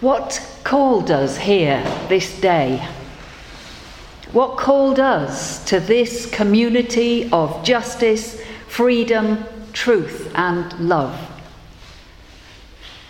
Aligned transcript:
What 0.00 0.40
called 0.64 1.10
us 1.10 1.36
here 1.36 1.84
this 2.08 2.40
day? 2.40 2.88
What 4.32 4.56
called 4.56 4.98
us 4.98 5.62
to 5.66 5.78
this 5.78 6.24
community 6.24 7.28
of 7.32 7.62
justice, 7.62 8.40
freedom, 8.66 9.44
truth, 9.74 10.32
and 10.34 10.72
love? 10.80 11.14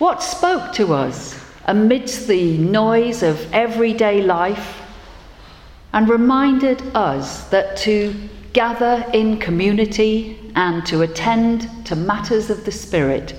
What 0.01 0.21
spoke 0.21 0.73
to 0.75 0.93
us 0.93 1.41
amidst 1.67 2.27
the 2.27 2.59
noise 2.59 3.23
of 3.23 3.55
everyday 3.55 4.21
life 4.23 4.83
and 5.93 6.09
reminded 6.09 6.83
us 6.97 7.49
that 7.51 7.77
to 7.77 8.13
gather 8.53 9.09
in 9.15 9.39
community 9.39 10.41
and 10.57 10.85
to 10.87 11.03
attend 11.03 11.87
to 11.87 11.95
matters 11.95 12.51
of 12.51 12.65
the 12.65 12.73
Spirit 12.73 13.37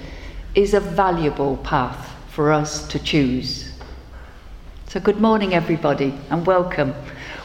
is 0.55 0.73
a 0.73 0.79
valuable 0.79 1.57
path 1.57 2.10
for 2.31 2.53
us 2.53 2.87
to 2.87 2.97
choose. 2.97 3.69
So, 4.87 5.01
good 5.01 5.19
morning, 5.19 5.53
everybody, 5.53 6.17
and 6.29 6.45
welcome. 6.45 6.93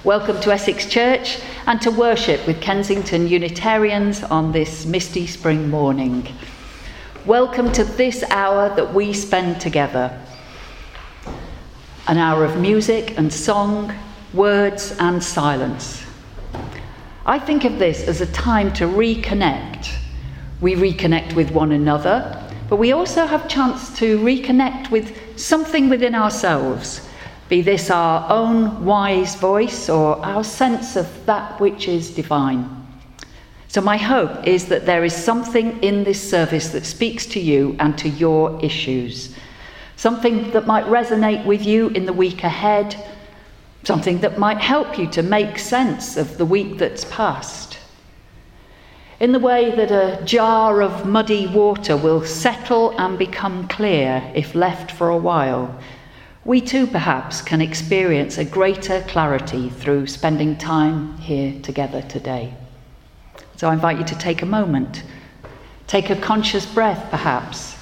Welcome 0.04 0.40
to 0.42 0.52
Essex 0.52 0.86
Church 0.86 1.40
and 1.66 1.82
to 1.82 1.90
worship 1.90 2.46
with 2.46 2.60
Kensington 2.60 3.26
Unitarians 3.26 4.22
on 4.22 4.52
this 4.52 4.86
misty 4.86 5.26
spring 5.26 5.68
morning. 5.68 6.28
Welcome 7.24 7.72
to 7.72 7.82
this 7.82 8.22
hour 8.30 8.72
that 8.76 8.94
we 8.94 9.12
spend 9.12 9.60
together 9.60 10.16
an 12.06 12.18
hour 12.18 12.44
of 12.44 12.60
music 12.60 13.18
and 13.18 13.32
song, 13.32 13.92
words 14.32 14.94
and 15.00 15.20
silence. 15.20 16.06
I 17.24 17.40
think 17.40 17.64
of 17.64 17.80
this 17.80 18.06
as 18.06 18.20
a 18.20 18.26
time 18.26 18.72
to 18.74 18.84
reconnect. 18.84 19.92
We 20.60 20.76
reconnect 20.76 21.34
with 21.34 21.50
one 21.50 21.72
another 21.72 22.45
but 22.68 22.76
we 22.76 22.92
also 22.92 23.26
have 23.26 23.48
chance 23.48 23.96
to 23.98 24.18
reconnect 24.18 24.90
with 24.90 25.38
something 25.38 25.88
within 25.88 26.14
ourselves, 26.14 27.08
be 27.48 27.62
this 27.62 27.90
our 27.90 28.28
own 28.30 28.84
wise 28.84 29.36
voice 29.36 29.88
or 29.88 30.24
our 30.24 30.42
sense 30.42 30.96
of 30.96 31.26
that 31.26 31.60
which 31.60 31.86
is 31.86 32.10
divine. 32.10 32.68
So, 33.68 33.80
my 33.80 33.96
hope 33.96 34.46
is 34.46 34.66
that 34.66 34.86
there 34.86 35.04
is 35.04 35.14
something 35.14 35.82
in 35.82 36.02
this 36.02 36.30
service 36.30 36.68
that 36.70 36.86
speaks 36.86 37.26
to 37.26 37.40
you 37.40 37.76
and 37.78 37.96
to 37.98 38.08
your 38.08 38.58
issues, 38.64 39.34
something 39.96 40.50
that 40.52 40.66
might 40.66 40.86
resonate 40.86 41.44
with 41.44 41.64
you 41.64 41.88
in 41.88 42.06
the 42.06 42.12
week 42.12 42.42
ahead, 42.42 42.96
something 43.84 44.18
that 44.20 44.38
might 44.38 44.58
help 44.58 44.98
you 44.98 45.06
to 45.10 45.22
make 45.22 45.58
sense 45.58 46.16
of 46.16 46.38
the 46.38 46.44
week 46.44 46.78
that's 46.78 47.04
passed 47.04 47.65
in 49.18 49.32
the 49.32 49.38
way 49.38 49.74
that 49.74 49.90
a 49.90 50.22
jar 50.24 50.82
of 50.82 51.06
muddy 51.06 51.46
water 51.46 51.96
will 51.96 52.24
settle 52.24 52.98
and 53.00 53.18
become 53.18 53.66
clear 53.68 54.30
if 54.34 54.54
left 54.54 54.90
for 54.92 55.08
a 55.08 55.16
while, 55.16 55.78
we 56.44 56.60
too 56.60 56.86
perhaps 56.86 57.40
can 57.40 57.62
experience 57.62 58.36
a 58.36 58.44
greater 58.44 59.00
clarity 59.08 59.70
through 59.70 60.06
spending 60.06 60.54
time 60.56 61.16
here 61.18 61.58
together 61.62 62.02
today. 62.02 62.52
So 63.56 63.68
I 63.68 63.72
invite 63.72 63.98
you 63.98 64.04
to 64.04 64.18
take 64.18 64.42
a 64.42 64.46
moment, 64.46 65.02
take 65.86 66.10
a 66.10 66.16
conscious 66.16 66.66
breath 66.66 67.10
perhaps, 67.10 67.74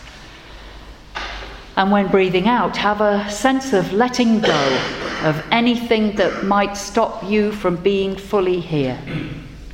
and 1.77 1.91
when 1.91 2.07
breathing 2.07 2.47
out, 2.47 2.77
have 2.77 3.01
a 3.01 3.29
sense 3.29 3.73
of 3.73 3.93
letting 3.93 4.39
go 4.39 4.81
of 5.25 5.45
anything 5.51 6.15
that 6.15 6.45
might 6.45 6.77
stop 6.77 7.25
you 7.25 7.51
from 7.51 7.77
being 7.77 8.15
fully 8.15 8.61
here 8.61 8.97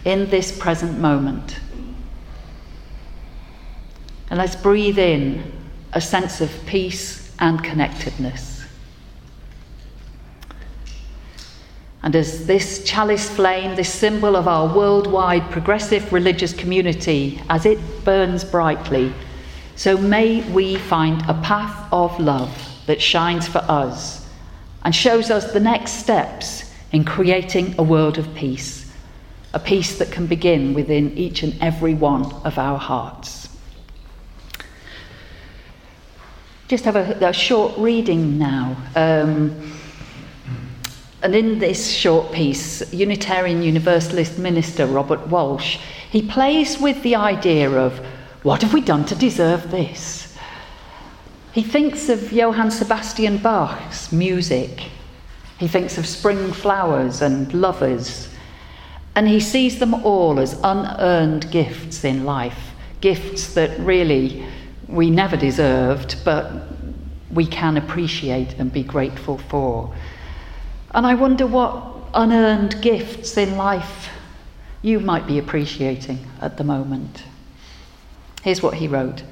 in 0.04 0.28
this 0.30 0.56
present 0.56 0.98
moment. 0.98 1.58
And 4.30 4.38
let's 4.38 4.56
breathe 4.56 4.98
in 4.98 5.52
a 5.92 6.00
sense 6.00 6.40
of 6.40 6.50
peace 6.66 7.34
and 7.38 7.62
connectedness. 7.62 8.64
And 12.02 12.16
as 12.16 12.46
this 12.46 12.82
chalice 12.84 13.28
flame, 13.28 13.76
this 13.76 13.92
symbol 13.92 14.36
of 14.36 14.48
our 14.48 14.74
worldwide 14.74 15.50
progressive 15.50 16.12
religious 16.12 16.52
community, 16.54 17.42
as 17.50 17.66
it 17.66 17.78
burns 18.04 18.42
brightly, 18.42 19.12
so 19.76 19.98
may 19.98 20.42
we 20.50 20.76
find 20.76 21.22
a 21.22 21.34
path 21.42 21.92
of 21.92 22.18
love 22.18 22.50
that 22.86 23.02
shines 23.02 23.46
for 23.46 23.58
us 23.68 24.26
and 24.84 24.94
shows 24.94 25.30
us 25.30 25.52
the 25.52 25.60
next 25.60 25.92
steps 25.92 26.72
in 26.92 27.04
creating 27.04 27.74
a 27.78 27.82
world 27.82 28.16
of 28.16 28.34
peace 28.34 28.89
a 29.52 29.58
peace 29.58 29.98
that 29.98 30.12
can 30.12 30.26
begin 30.26 30.74
within 30.74 31.16
each 31.18 31.42
and 31.42 31.56
every 31.60 31.94
one 31.94 32.24
of 32.44 32.58
our 32.58 32.78
hearts. 32.78 33.48
Just 36.68 36.84
have 36.84 36.94
a, 36.94 37.18
a 37.26 37.32
short 37.32 37.76
reading 37.76 38.38
now. 38.38 38.76
Um, 38.94 39.76
and 41.22 41.34
in 41.34 41.58
this 41.58 41.90
short 41.90 42.32
piece, 42.32 42.92
Unitarian 42.94 43.62
Universalist 43.62 44.38
minister 44.38 44.86
Robert 44.86 45.26
Walsh, 45.26 45.78
he 46.10 46.22
plays 46.22 46.80
with 46.80 47.02
the 47.02 47.16
idea 47.16 47.70
of 47.70 47.98
what 48.42 48.62
have 48.62 48.72
we 48.72 48.80
done 48.80 49.04
to 49.06 49.14
deserve 49.14 49.70
this? 49.70 50.38
He 51.52 51.62
thinks 51.62 52.08
of 52.08 52.32
Johann 52.32 52.70
Sebastian 52.70 53.38
Bach's 53.38 54.12
music. 54.12 54.84
He 55.58 55.68
thinks 55.68 55.98
of 55.98 56.06
spring 56.06 56.52
flowers 56.52 57.20
and 57.20 57.52
lovers 57.52 58.29
and 59.14 59.28
he 59.28 59.40
sees 59.40 59.78
them 59.78 59.94
all 59.94 60.38
as 60.38 60.58
unearned 60.62 61.50
gifts 61.50 62.04
in 62.04 62.24
life, 62.24 62.72
gifts 63.00 63.54
that 63.54 63.78
really 63.80 64.46
we 64.88 65.10
never 65.10 65.36
deserved, 65.36 66.16
but 66.24 66.52
we 67.30 67.46
can 67.46 67.76
appreciate 67.76 68.54
and 68.58 68.72
be 68.72 68.82
grateful 68.82 69.38
for. 69.38 69.94
And 70.92 71.06
I 71.06 71.14
wonder 71.14 71.46
what 71.46 71.84
unearned 72.14 72.82
gifts 72.82 73.36
in 73.36 73.56
life 73.56 74.10
you 74.82 74.98
might 74.98 75.26
be 75.26 75.38
appreciating 75.38 76.18
at 76.40 76.56
the 76.56 76.64
moment. 76.64 77.24
Here's 78.42 78.62
what 78.62 78.74
he 78.74 78.88
wrote 78.88 79.22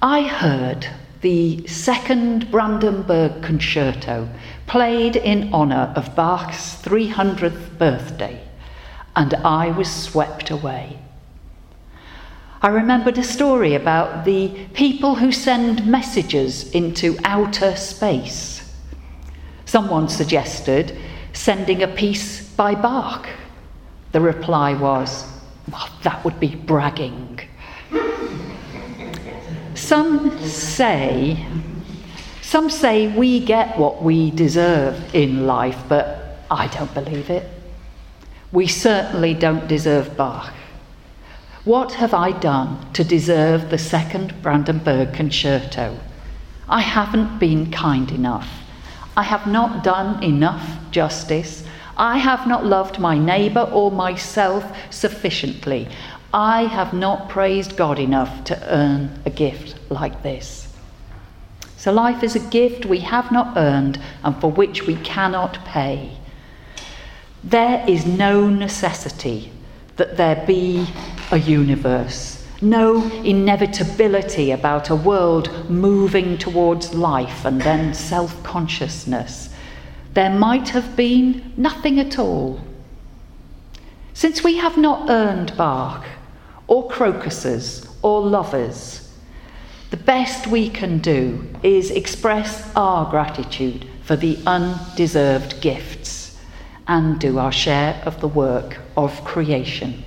I 0.00 0.22
heard 0.22 0.88
the 1.20 1.66
second 1.66 2.50
Brandenburg 2.50 3.42
Concerto, 3.42 4.28
played 4.66 5.16
in 5.16 5.52
honour 5.52 5.92
of 5.96 6.14
Bach's 6.14 6.76
300th 6.82 7.78
birthday, 7.78 8.40
and 9.14 9.34
I 9.34 9.70
was 9.70 9.90
swept 9.92 10.50
away. 10.50 10.98
I 12.62 12.68
remembered 12.68 13.18
a 13.18 13.22
story 13.22 13.74
about 13.74 14.24
the 14.24 14.48
people 14.72 15.14
who 15.14 15.30
send 15.30 15.86
messages 15.86 16.70
into 16.72 17.16
outer 17.24 17.76
space. 17.76 18.74
Someone 19.66 20.08
suggested 20.08 20.98
sending 21.32 21.82
a 21.82 21.88
piece 21.88 22.48
by 22.54 22.74
Bach. 22.74 23.28
The 24.12 24.20
reply 24.20 24.74
was, 24.74 25.24
well, 25.70 25.88
that 26.02 26.24
would 26.24 26.40
be 26.40 26.54
bragging. 26.54 27.40
Some 29.86 30.36
say, 30.40 31.46
some 32.42 32.70
say 32.70 33.06
we 33.06 33.38
get 33.38 33.78
what 33.78 34.02
we 34.02 34.32
deserve 34.32 35.14
in 35.14 35.46
life, 35.46 35.80
but 35.88 36.40
I 36.50 36.66
don't 36.66 36.92
believe 36.92 37.30
it. 37.30 37.48
We 38.50 38.66
certainly 38.66 39.32
don't 39.32 39.68
deserve 39.68 40.16
Bach. 40.16 40.52
What 41.64 41.92
have 41.92 42.14
I 42.14 42.32
done 42.32 42.92
to 42.94 43.04
deserve 43.04 43.70
the 43.70 43.78
second 43.78 44.42
Brandenburg 44.42 45.14
Concerto? 45.14 45.96
I 46.68 46.80
haven't 46.80 47.38
been 47.38 47.70
kind 47.70 48.10
enough. 48.10 48.48
I 49.16 49.22
have 49.22 49.46
not 49.46 49.84
done 49.84 50.20
enough 50.20 50.68
justice. 50.90 51.62
I 51.96 52.18
have 52.18 52.48
not 52.48 52.66
loved 52.66 52.98
my 52.98 53.16
neighbour 53.16 53.70
or 53.72 53.92
myself 53.92 54.64
sufficiently. 54.90 55.88
I 56.32 56.62
have 56.62 56.92
not 56.92 57.28
praised 57.28 57.76
God 57.76 57.98
enough 57.98 58.44
to 58.44 58.72
earn 58.72 59.20
a 59.24 59.30
gift 59.30 59.76
like 59.90 60.22
this. 60.22 60.66
So, 61.76 61.92
life 61.92 62.22
is 62.22 62.34
a 62.34 62.50
gift 62.50 62.84
we 62.84 63.00
have 63.00 63.30
not 63.30 63.56
earned 63.56 64.00
and 64.24 64.36
for 64.40 64.50
which 64.50 64.86
we 64.86 64.96
cannot 64.96 65.64
pay. 65.64 66.16
There 67.44 67.84
is 67.86 68.06
no 68.06 68.48
necessity 68.48 69.52
that 69.96 70.16
there 70.16 70.42
be 70.46 70.88
a 71.30 71.38
universe, 71.38 72.44
no 72.60 73.02
inevitability 73.22 74.50
about 74.50 74.90
a 74.90 74.96
world 74.96 75.70
moving 75.70 76.38
towards 76.38 76.94
life 76.94 77.44
and 77.44 77.60
then 77.60 77.94
self 77.94 78.42
consciousness. 78.42 79.50
There 80.14 80.30
might 80.30 80.70
have 80.70 80.96
been 80.96 81.52
nothing 81.56 82.00
at 82.00 82.18
all. 82.18 82.60
Since 84.14 84.42
we 84.42 84.56
have 84.56 84.78
not 84.78 85.10
earned 85.10 85.56
Bach, 85.56 86.06
or 86.68 86.88
crocuses 86.88 87.88
or 88.02 88.20
lovers. 88.20 89.12
The 89.90 89.96
best 89.96 90.46
we 90.46 90.68
can 90.68 90.98
do 90.98 91.46
is 91.62 91.90
express 91.90 92.70
our 92.74 93.08
gratitude 93.10 93.86
for 94.02 94.16
the 94.16 94.38
undeserved 94.46 95.60
gifts 95.60 96.36
and 96.88 97.18
do 97.18 97.38
our 97.38 97.52
share 97.52 98.02
of 98.04 98.20
the 98.20 98.28
work 98.28 98.78
of 98.96 99.24
creation. 99.24 100.04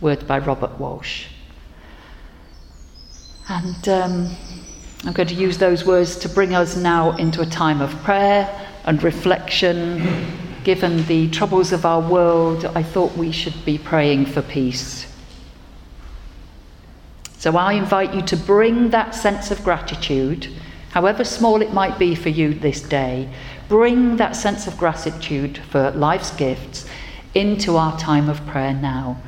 Word 0.00 0.26
by 0.26 0.38
Robert 0.38 0.78
Walsh. 0.78 1.26
And 3.48 3.88
um, 3.88 4.36
I'm 5.04 5.12
going 5.12 5.28
to 5.28 5.34
use 5.34 5.58
those 5.58 5.84
words 5.84 6.16
to 6.16 6.28
bring 6.28 6.54
us 6.54 6.76
now 6.76 7.16
into 7.16 7.40
a 7.42 7.46
time 7.46 7.80
of 7.80 7.90
prayer 8.02 8.48
and 8.84 9.02
reflection. 9.02 10.51
Given 10.64 11.04
the 11.06 11.28
troubles 11.30 11.72
of 11.72 11.84
our 11.84 12.00
world, 12.00 12.66
I 12.66 12.82
thought 12.82 13.16
we 13.16 13.32
should 13.32 13.64
be 13.64 13.78
praying 13.78 14.26
for 14.26 14.42
peace. 14.42 15.12
So 17.38 17.56
I 17.56 17.72
invite 17.72 18.14
you 18.14 18.22
to 18.22 18.36
bring 18.36 18.90
that 18.90 19.16
sense 19.16 19.50
of 19.50 19.64
gratitude, 19.64 20.46
however 20.90 21.24
small 21.24 21.60
it 21.60 21.72
might 21.72 21.98
be 21.98 22.14
for 22.14 22.28
you 22.28 22.54
this 22.54 22.80
day, 22.80 23.28
bring 23.68 24.16
that 24.18 24.36
sense 24.36 24.68
of 24.68 24.78
gratitude 24.78 25.58
for 25.58 25.90
life's 25.90 26.30
gifts 26.30 26.86
into 27.34 27.76
our 27.76 27.98
time 27.98 28.28
of 28.28 28.46
prayer 28.46 28.74
now. 28.74 29.20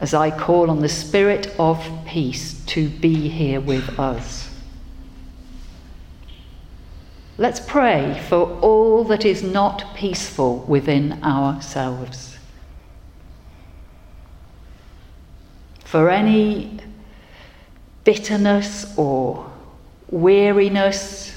As 0.00 0.12
I 0.12 0.36
call 0.36 0.68
on 0.68 0.80
the 0.80 0.88
Spirit 0.88 1.54
of 1.58 1.88
peace 2.06 2.64
to 2.66 2.88
be 2.88 3.28
here 3.28 3.60
with 3.60 4.00
us. 4.00 4.45
Let's 7.38 7.60
pray 7.60 8.18
for 8.28 8.58
all 8.60 9.04
that 9.04 9.26
is 9.26 9.42
not 9.42 9.94
peaceful 9.94 10.60
within 10.60 11.22
ourselves. 11.22 12.38
For 15.84 16.08
any 16.08 16.78
bitterness 18.04 18.96
or 18.96 19.50
weariness 20.08 21.36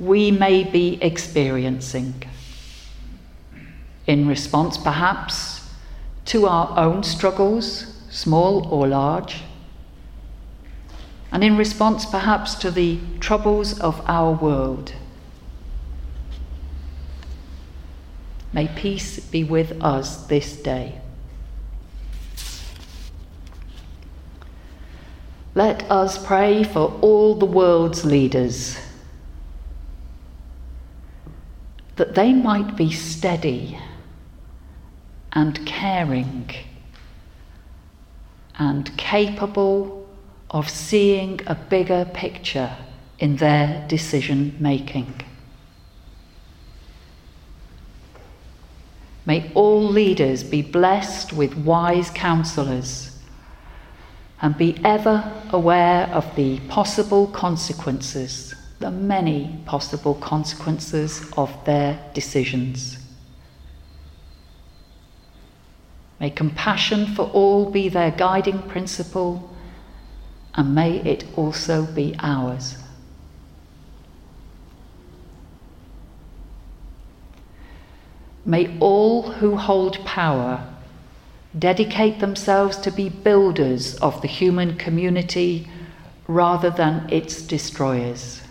we 0.00 0.32
may 0.32 0.64
be 0.64 0.98
experiencing. 1.00 2.24
In 4.08 4.26
response, 4.26 4.76
perhaps, 4.76 5.70
to 6.24 6.46
our 6.46 6.76
own 6.76 7.04
struggles, 7.04 7.96
small 8.10 8.66
or 8.66 8.88
large, 8.88 9.42
and 11.30 11.44
in 11.44 11.56
response, 11.56 12.04
perhaps, 12.04 12.56
to 12.56 12.72
the 12.72 12.98
troubles 13.20 13.78
of 13.78 14.02
our 14.06 14.32
world. 14.32 14.92
May 18.52 18.68
peace 18.68 19.18
be 19.18 19.44
with 19.44 19.82
us 19.82 20.26
this 20.26 20.56
day. 20.56 21.00
Let 25.54 25.90
us 25.90 26.24
pray 26.24 26.62
for 26.64 26.98
all 27.02 27.34
the 27.34 27.46
world's 27.46 28.04
leaders, 28.04 28.78
that 31.96 32.14
they 32.14 32.32
might 32.32 32.74
be 32.76 32.90
steady 32.90 33.78
and 35.32 35.64
caring 35.66 36.54
and 38.58 38.96
capable 38.96 40.06
of 40.50 40.68
seeing 40.68 41.40
a 41.46 41.54
bigger 41.54 42.04
picture 42.12 42.76
in 43.18 43.36
their 43.36 43.86
decision 43.88 44.56
making. 44.58 45.21
May 49.24 49.52
all 49.54 49.82
leaders 49.82 50.42
be 50.42 50.62
blessed 50.62 51.32
with 51.32 51.56
wise 51.56 52.10
counselors 52.10 53.18
and 54.40 54.58
be 54.58 54.80
ever 54.84 55.32
aware 55.50 56.08
of 56.08 56.34
the 56.34 56.58
possible 56.68 57.28
consequences, 57.28 58.54
the 58.80 58.90
many 58.90 59.60
possible 59.64 60.16
consequences 60.16 61.30
of 61.36 61.64
their 61.64 62.00
decisions. 62.14 62.98
May 66.18 66.30
compassion 66.30 67.06
for 67.06 67.30
all 67.30 67.70
be 67.70 67.88
their 67.88 68.10
guiding 68.10 68.62
principle, 68.62 69.50
and 70.54 70.74
may 70.74 70.98
it 70.98 71.24
also 71.36 71.86
be 71.86 72.16
ours. 72.18 72.81
May 78.44 78.76
all 78.78 79.22
who 79.22 79.56
hold 79.56 80.04
power 80.04 80.66
dedicate 81.56 82.18
themselves 82.18 82.76
to 82.78 82.90
be 82.90 83.08
builders 83.08 83.94
of 83.96 84.20
the 84.22 84.28
human 84.28 84.76
community 84.76 85.68
rather 86.26 86.70
than 86.70 87.06
its 87.10 87.42
destroyers. 87.42 88.42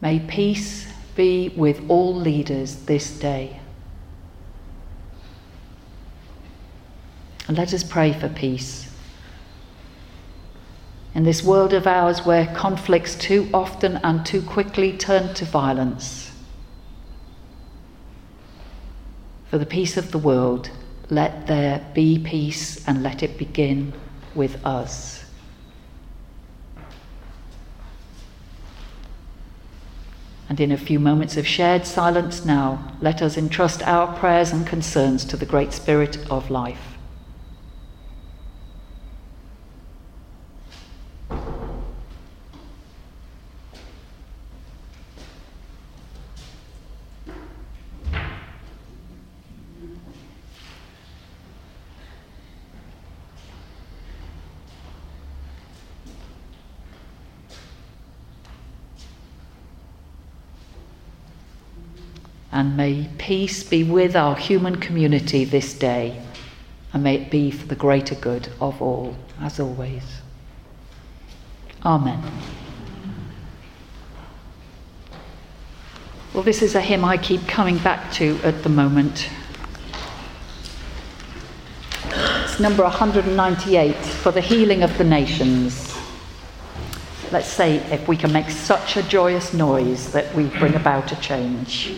May 0.00 0.18
peace 0.20 0.90
be 1.14 1.50
with 1.50 1.82
all 1.88 2.14
leaders 2.14 2.76
this 2.86 3.18
day. 3.18 3.60
And 7.46 7.58
let 7.58 7.74
us 7.74 7.84
pray 7.84 8.12
for 8.12 8.28
peace. 8.28 8.89
In 11.14 11.24
this 11.24 11.42
world 11.42 11.72
of 11.72 11.86
ours 11.86 12.24
where 12.24 12.46
conflicts 12.54 13.14
too 13.14 13.48
often 13.52 13.96
and 14.04 14.24
too 14.24 14.42
quickly 14.42 14.96
turn 14.96 15.34
to 15.34 15.44
violence, 15.44 16.30
For 19.50 19.58
the 19.58 19.66
peace 19.66 19.96
of 19.96 20.12
the 20.12 20.18
world, 20.18 20.70
let 21.08 21.48
there 21.48 21.84
be 21.92 22.20
peace 22.20 22.86
and 22.86 23.02
let 23.02 23.20
it 23.20 23.36
begin 23.36 23.92
with 24.32 24.64
us. 24.64 25.24
And 30.48 30.60
in 30.60 30.70
a 30.70 30.76
few 30.76 31.00
moments 31.00 31.36
of 31.36 31.48
shared 31.48 31.84
silence 31.84 32.44
now, 32.44 32.92
let 33.00 33.22
us 33.22 33.36
entrust 33.36 33.82
our 33.82 34.16
prayers 34.18 34.52
and 34.52 34.64
concerns 34.64 35.24
to 35.24 35.36
the 35.36 35.46
Great 35.46 35.72
Spirit 35.72 36.30
of 36.30 36.48
life. 36.48 36.89
And 62.60 62.76
may 62.76 63.08
peace 63.16 63.62
be 63.62 63.84
with 63.84 64.14
our 64.14 64.36
human 64.36 64.76
community 64.76 65.46
this 65.46 65.72
day, 65.72 66.20
and 66.92 67.02
may 67.02 67.14
it 67.14 67.30
be 67.30 67.50
for 67.50 67.66
the 67.66 67.74
greater 67.74 68.14
good 68.14 68.50
of 68.60 68.82
all, 68.82 69.16
as 69.40 69.58
always. 69.58 70.02
Amen. 71.86 72.22
Well, 76.34 76.42
this 76.42 76.60
is 76.60 76.74
a 76.74 76.82
hymn 76.82 77.02
I 77.02 77.16
keep 77.16 77.48
coming 77.48 77.78
back 77.78 78.12
to 78.16 78.38
at 78.44 78.62
the 78.62 78.68
moment. 78.68 79.30
It's 82.04 82.60
number 82.60 82.82
198 82.82 83.96
for 83.96 84.32
the 84.32 84.42
healing 84.42 84.82
of 84.82 84.98
the 84.98 85.04
nations. 85.04 85.96
Let's 87.32 87.48
say 87.48 87.76
if 87.90 88.06
we 88.06 88.18
can 88.18 88.34
make 88.34 88.50
such 88.50 88.98
a 88.98 89.02
joyous 89.04 89.54
noise 89.54 90.12
that 90.12 90.34
we 90.34 90.48
bring 90.58 90.74
about 90.74 91.10
a 91.10 91.16
change. 91.22 91.94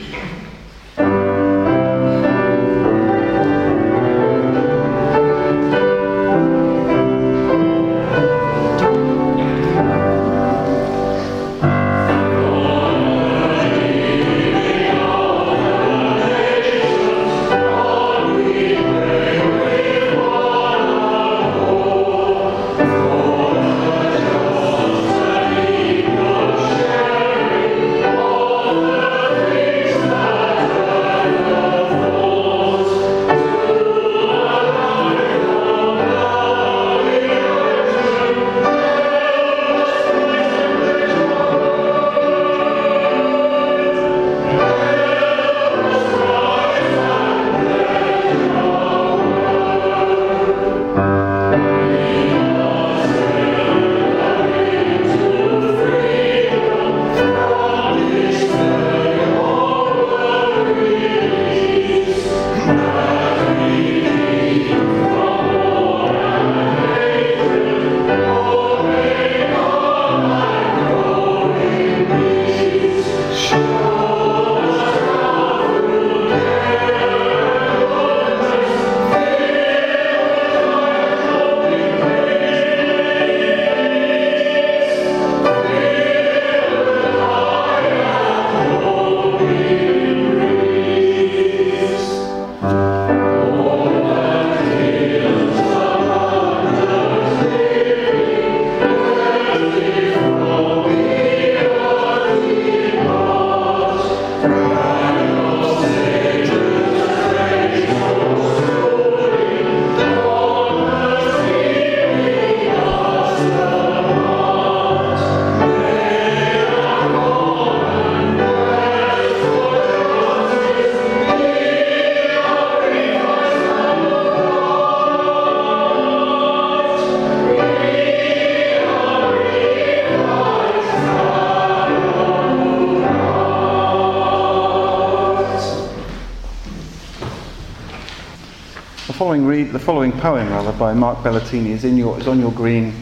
Following, 139.32 139.46
read, 139.46 139.72
the 139.72 139.78
following 139.78 140.12
poem 140.12 140.50
rather 140.50 140.72
by 140.72 140.92
Mark 140.92 141.20
Belletini 141.20 141.68
is, 141.68 141.84
in 141.84 141.96
your, 141.96 142.20
is 142.20 142.28
on 142.28 142.38
your 142.38 142.52
green 142.52 142.92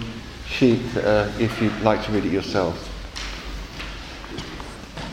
sheet 0.47 0.81
uh, 0.99 1.29
if 1.41 1.61
you'd 1.61 1.77
like 1.81 2.05
to 2.05 2.13
read 2.13 2.25
it 2.25 2.31
yourselves. 2.31 2.81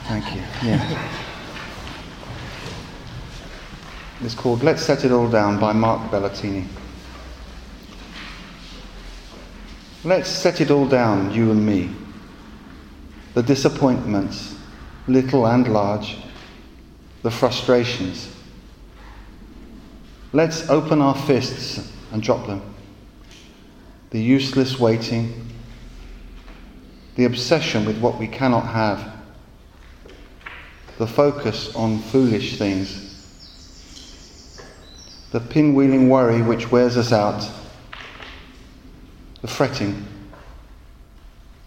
Thank 0.04 0.36
you. 0.36 0.44
Yeah. 0.64 1.12
It's 4.22 4.36
called 4.36 4.62
Let's 4.62 4.84
Set 4.84 5.06
It 5.06 5.12
All 5.12 5.28
Down 5.28 5.60
by 5.60 5.74
Mark 5.74 6.12
Belletini. 6.12 6.68
Let's 10.04 10.30
set 10.30 10.62
it 10.62 10.70
all 10.70 10.88
down, 10.88 11.34
you 11.34 11.50
and 11.50 11.66
me. 11.66 11.90
The 13.34 13.42
disappointments, 13.42 14.54
little 15.08 15.48
and 15.48 15.68
large, 15.74 16.18
the 17.24 17.32
frustrations. 17.32 18.37
Let's 20.38 20.70
open 20.70 21.02
our 21.02 21.16
fists 21.16 21.92
and 22.12 22.22
drop 22.22 22.46
them. 22.46 22.62
The 24.12 24.22
useless 24.22 24.80
waiting, 24.80 25.50
the 27.16 27.26
obsession 27.26 27.86
with 27.86 27.98
what 27.98 28.20
we 28.20 28.28
cannot 28.28 28.68
have, 28.68 29.14
the 31.00 31.08
focus 31.08 31.76
on 31.76 31.98
foolish 31.98 32.60
things 32.60 33.04
the 35.32 35.40
pinwheeling 35.40 36.08
worry 36.08 36.44
which 36.44 36.72
wears 36.72 36.98
us 36.98 37.12
out, 37.12 37.50
the 39.42 39.48
fretting. 39.48 40.06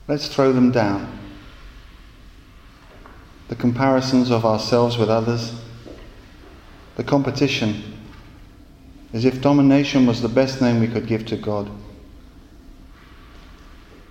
Let's 0.06 0.28
throw 0.28 0.52
them 0.52 0.70
down. 0.70 1.18
The 3.48 3.56
comparisons 3.56 4.30
of 4.30 4.46
ourselves 4.46 4.96
with 4.96 5.10
others, 5.10 5.60
the 6.94 7.02
competition, 7.02 7.89
as 9.12 9.24
if 9.24 9.40
domination 9.40 10.06
was 10.06 10.22
the 10.22 10.28
best 10.28 10.60
name 10.60 10.80
we 10.80 10.88
could 10.88 11.06
give 11.06 11.26
to 11.26 11.36
God. 11.36 11.70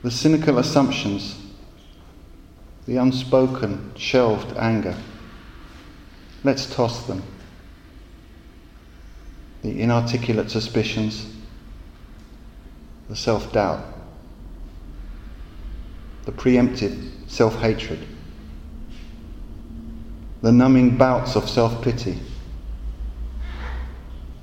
The 0.04 0.12
cynical 0.12 0.58
assumptions, 0.58 1.42
the 2.86 2.98
unspoken, 2.98 3.92
shelved 3.96 4.56
anger. 4.58 4.96
Let's 6.44 6.74
toss 6.74 7.06
them 7.06 7.24
the 9.62 9.82
inarticulate 9.82 10.50
suspicions, 10.50 11.28
the 13.10 13.16
self 13.16 13.52
doubt, 13.52 13.84
the 16.26 16.32
preemptive 16.32 17.12
self 17.28 17.60
hatred, 17.60 18.00
the 20.42 20.52
numbing 20.52 20.98
bouts 20.98 21.36
of 21.36 21.50
self 21.50 21.82
pity. 21.82 22.20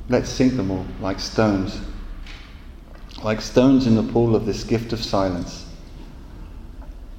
Let's 0.09 0.29
sink 0.29 0.57
them 0.57 0.71
all 0.71 0.87
like 1.01 1.19
stones, 1.19 1.81
like 3.23 3.41
stones 3.41 3.87
in 3.87 3.97
the 3.97 4.13
pool 4.13 4.37
of 4.37 4.47
this 4.47 4.63
gift 4.65 4.93
of 4.93 5.03
silence. 5.03 5.67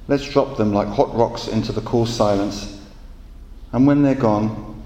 Let's 0.06 0.28
drop 0.28 0.56
them 0.56 0.72
like 0.72 0.88
hot 0.88 1.14
rocks 1.14 1.48
into 1.48 1.72
the 1.72 1.82
cool 1.82 2.06
silence, 2.06 2.80
and 3.72 3.86
when 3.86 4.02
they're 4.02 4.14
gone, 4.14 4.82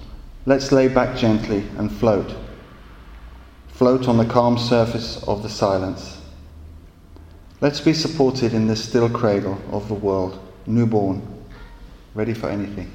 let's 0.46 0.72
lay 0.72 0.88
back 0.88 1.16
gently 1.16 1.64
and 1.78 1.90
float 1.90 2.34
float 3.82 4.06
on 4.06 4.16
the 4.16 4.24
calm 4.24 4.56
surface 4.56 5.20
of 5.24 5.42
the 5.42 5.48
silence. 5.48 6.20
Let's 7.60 7.80
be 7.80 7.92
supported 7.92 8.54
in 8.54 8.68
this 8.68 8.84
still 8.84 9.10
cradle 9.10 9.60
of 9.72 9.88
the 9.88 9.94
world, 9.94 10.38
newborn, 10.66 11.20
ready 12.14 12.32
for 12.32 12.48
anything. 12.48 12.92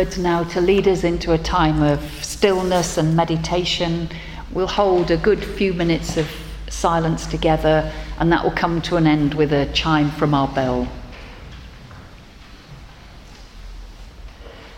Words 0.00 0.16
now 0.16 0.42
to 0.42 0.62
lead 0.62 0.88
us 0.88 1.04
into 1.04 1.32
a 1.32 1.36
time 1.36 1.82
of 1.82 2.00
stillness 2.24 2.96
and 2.96 3.14
meditation. 3.14 4.08
We'll 4.50 4.66
hold 4.66 5.10
a 5.10 5.18
good 5.18 5.44
few 5.44 5.74
minutes 5.74 6.16
of 6.16 6.26
silence 6.70 7.26
together, 7.26 7.92
and 8.18 8.32
that 8.32 8.42
will 8.42 8.50
come 8.52 8.80
to 8.82 8.96
an 8.96 9.06
end 9.06 9.34
with 9.34 9.52
a 9.52 9.66
chime 9.74 10.10
from 10.12 10.32
our 10.32 10.48
bell. 10.48 10.88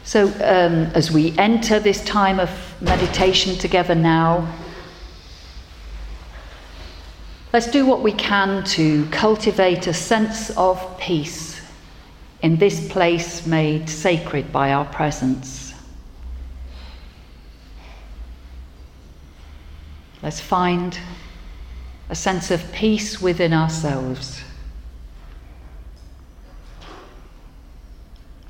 So, 0.03 0.27
um, 0.27 0.91
as 0.97 1.13
we 1.13 1.39
enter 1.39 1.79
this 1.79 2.05
time 2.05 2.41
of 2.41 2.51
meditation 2.83 3.55
together 3.57 3.95
now, 3.95 4.53
let's 7.53 7.71
do 7.71 7.87
what 7.87 8.03
we 8.03 8.11
can 8.11 8.65
to 8.65 9.07
cultivate 9.13 9.87
a 9.87 9.95
sense 9.95 10.51
of 10.57 10.99
peace 10.99 11.52
in 12.43 12.57
this 12.57 12.89
place 12.89 13.47
made 13.47 13.89
sacred 13.89 14.53
by 14.53 14.73
our 14.73 14.85
presence. 14.85 15.73
Let's 20.23 20.41
find 20.41 20.99
a 22.11 22.15
sense 22.15 22.51
of 22.51 22.73
peace 22.73 23.21
within 23.21 23.53
ourselves, 23.53 24.43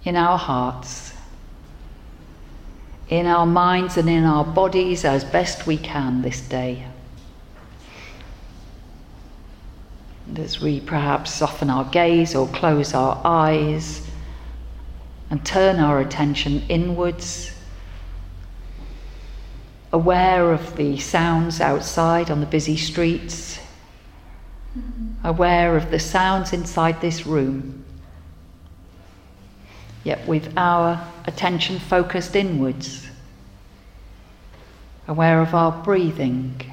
in 0.04 0.16
our 0.16 0.38
hearts, 0.38 1.12
in 3.08 3.26
our 3.26 3.46
minds, 3.46 3.98
and 3.98 4.08
in 4.08 4.24
our 4.24 4.44
bodies 4.44 5.04
as 5.04 5.22
best 5.22 5.66
we 5.66 5.76
can 5.76 6.22
this 6.22 6.40
day. 6.40 6.86
And 10.21 10.21
as 10.38 10.60
we 10.60 10.80
perhaps 10.80 11.32
soften 11.32 11.70
our 11.70 11.84
gaze 11.84 12.34
or 12.34 12.46
close 12.48 12.94
our 12.94 13.20
eyes 13.24 14.06
and 15.30 15.44
turn 15.44 15.78
our 15.78 16.00
attention 16.00 16.62
inwards, 16.68 17.52
aware 19.92 20.52
of 20.52 20.76
the 20.76 20.98
sounds 20.98 21.60
outside 21.60 22.30
on 22.30 22.40
the 22.40 22.46
busy 22.46 22.76
streets, 22.76 23.60
aware 25.22 25.76
of 25.76 25.90
the 25.90 25.98
sounds 25.98 26.52
inside 26.52 27.00
this 27.00 27.26
room, 27.26 27.84
yet 30.04 30.26
with 30.26 30.52
our 30.56 31.06
attention 31.26 31.78
focused 31.78 32.34
inwards, 32.34 33.06
aware 35.06 35.40
of 35.40 35.54
our 35.54 35.72
breathing, 35.82 36.71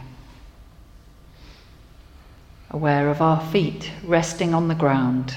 aware 2.80 3.10
of 3.10 3.22
our 3.22 3.42
feet 3.52 3.92
resting 4.06 4.54
on 4.54 4.70
the 4.70 4.76
ground 4.76 5.36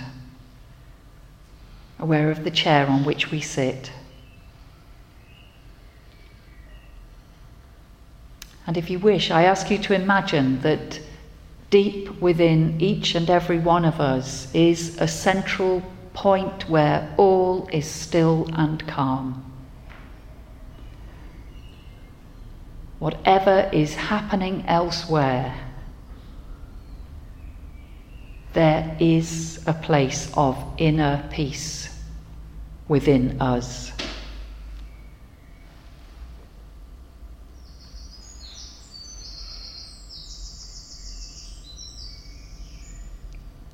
aware 1.99 2.31
of 2.33 2.43
the 2.43 2.51
chair 2.51 2.87
on 2.89 3.05
which 3.05 3.31
we 3.31 3.41
sit. 3.41 3.91
And 8.67 8.77
if 8.77 8.91
you 8.91 8.99
wish, 8.99 9.31
I 9.31 9.45
ask 9.45 9.71
you 9.71 9.79
to 9.79 9.95
imagine 9.95 10.61
that 10.63 11.01
deep 11.71 12.21
within 12.21 12.81
each 12.81 13.15
and 13.15 13.31
every 13.31 13.59
one 13.59 13.85
of 13.85 14.01
us 14.01 14.53
is 14.53 15.01
a 15.01 15.07
central 15.09 15.83
point 16.13 16.69
where 16.69 17.13
all 17.17 17.69
is 17.73 17.89
still 17.89 18.49
and 18.55 18.87
calm. 18.87 19.45
Whatever 22.99 23.69
is 23.73 23.95
happening 23.95 24.65
elsewhere, 24.67 25.72
there 28.53 28.97
is 29.01 29.63
a 29.67 29.73
place 29.73 30.31
of 30.35 30.63
inner 30.77 31.27
peace 31.31 31.89
within 32.89 33.41
us. 33.41 33.93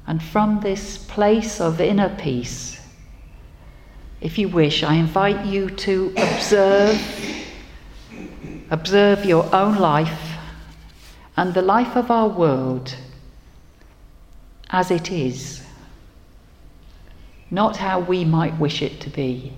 And 0.07 0.23
from 0.23 0.61
this 0.61 0.97
place 0.97 1.61
of 1.61 1.81
inner 1.81 2.09
peace, 2.17 2.81
if 4.21 4.39
you 4.39 4.49
wish, 4.49 4.83
I 4.83 4.95
invite 4.95 5.45
you 5.45 5.69
to 5.71 6.15
observe, 6.17 6.99
observe 8.71 9.25
your 9.25 9.55
own 9.55 9.77
life 9.77 10.37
and 11.37 11.53
the 11.53 11.63
life 11.63 11.95
of 11.95 12.11
our 12.11 12.29
world 12.29 12.95
as 14.71 14.91
it 14.91 15.11
is 15.11 15.63
not 17.51 17.77
how 17.77 18.01
we 18.01 18.25
might 18.25 18.59
wish 18.59 18.83
it 18.83 19.01
to 19.01 19.11
be. 19.11 19.53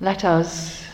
Let 0.00 0.24
us, 0.24 0.84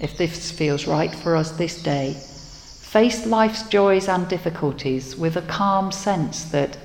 if 0.00 0.16
this 0.16 0.50
feels 0.50 0.86
right 0.86 1.14
for 1.14 1.36
us 1.36 1.52
this 1.52 1.82
day, 1.82 2.14
face 2.14 3.26
life's 3.26 3.68
joys 3.68 4.08
and 4.08 4.28
difficulties 4.28 5.16
with 5.16 5.36
a 5.36 5.42
calm 5.42 5.92
sense 5.92 6.44
that, 6.44 6.78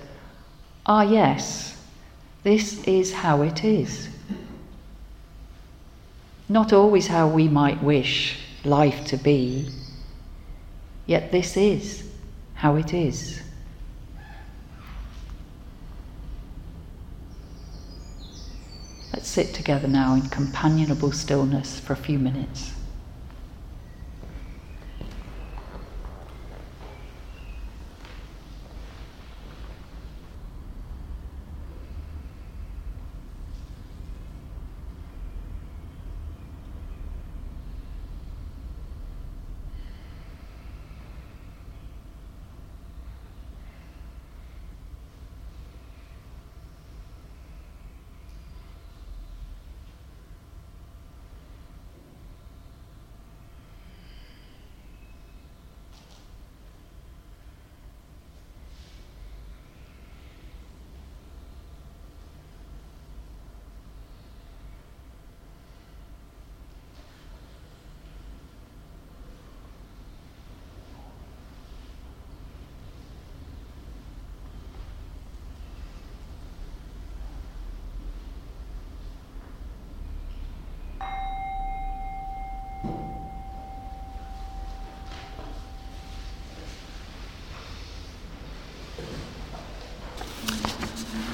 ah, 0.86 1.02
yes, 1.02 1.78
this 2.44 2.84
is 2.86 3.14
how 3.14 3.42
it 3.42 3.64
is. 3.64 4.10
Not 6.48 6.74
always 6.74 7.08
how 7.08 7.28
we 7.28 7.48
might 7.48 7.84
wish 7.84 8.40
life 8.64 9.06
to 9.06 9.18
be, 9.18 9.70
yet 11.10 11.32
this 11.32 11.58
is 11.58 12.04
how 12.54 12.76
it 12.76 12.94
is. 12.94 13.42
Let's 19.12 19.28
sit 19.28 19.56
together 19.56 19.88
now 19.88 20.14
in 20.14 20.22
companionable 20.30 21.12
stillness 21.12 21.80
for 21.80 21.94
a 21.94 21.96
few 21.96 22.20
minutes. 22.20 22.74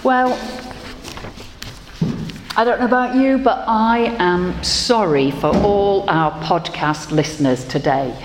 Well, 0.06 0.34
I 2.56 2.64
don't 2.64 2.80
know 2.80 2.86
about 2.86 3.16
you, 3.16 3.40
but 3.40 3.64
I 3.68 4.16
am 4.20 4.64
sorry 4.64 5.32
for 5.32 5.48
all 5.48 6.08
our 6.08 6.32
podcast 6.44 7.10
listeners 7.10 7.66
today. 7.66 8.16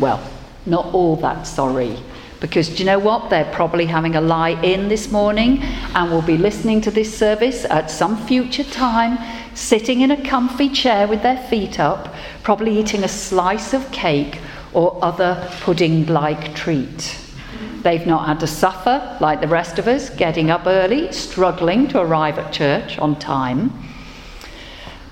Well, 0.00 0.20
not 0.66 0.86
all 0.86 1.14
that 1.18 1.46
sorry. 1.46 1.96
Because 2.40 2.70
do 2.70 2.78
you 2.78 2.86
know 2.86 2.98
what? 2.98 3.30
They're 3.30 3.48
probably 3.52 3.86
having 3.86 4.16
a 4.16 4.20
lie 4.20 4.60
in 4.62 4.88
this 4.88 5.12
morning 5.12 5.62
and 5.94 6.10
will 6.10 6.22
be 6.22 6.36
listening 6.36 6.80
to 6.80 6.90
this 6.90 7.16
service 7.16 7.64
at 7.66 7.88
some 7.88 8.16
future 8.26 8.64
time, 8.64 9.16
sitting 9.54 10.00
in 10.00 10.10
a 10.10 10.24
comfy 10.24 10.68
chair 10.68 11.06
with 11.06 11.22
their 11.22 11.38
feet 11.38 11.78
up, 11.78 12.12
probably 12.42 12.76
eating 12.80 13.04
a 13.04 13.08
slice 13.08 13.74
of 13.74 13.88
cake 13.92 14.40
or 14.72 14.98
other 15.04 15.48
pudding 15.60 16.06
like 16.06 16.56
treat. 16.56 17.27
They've 17.82 18.06
not 18.06 18.26
had 18.26 18.40
to 18.40 18.46
suffer 18.46 19.16
like 19.20 19.40
the 19.40 19.48
rest 19.48 19.78
of 19.78 19.86
us, 19.86 20.10
getting 20.10 20.50
up 20.50 20.66
early, 20.66 21.12
struggling 21.12 21.88
to 21.88 22.00
arrive 22.00 22.38
at 22.38 22.52
church 22.52 22.98
on 22.98 23.18
time. 23.18 23.72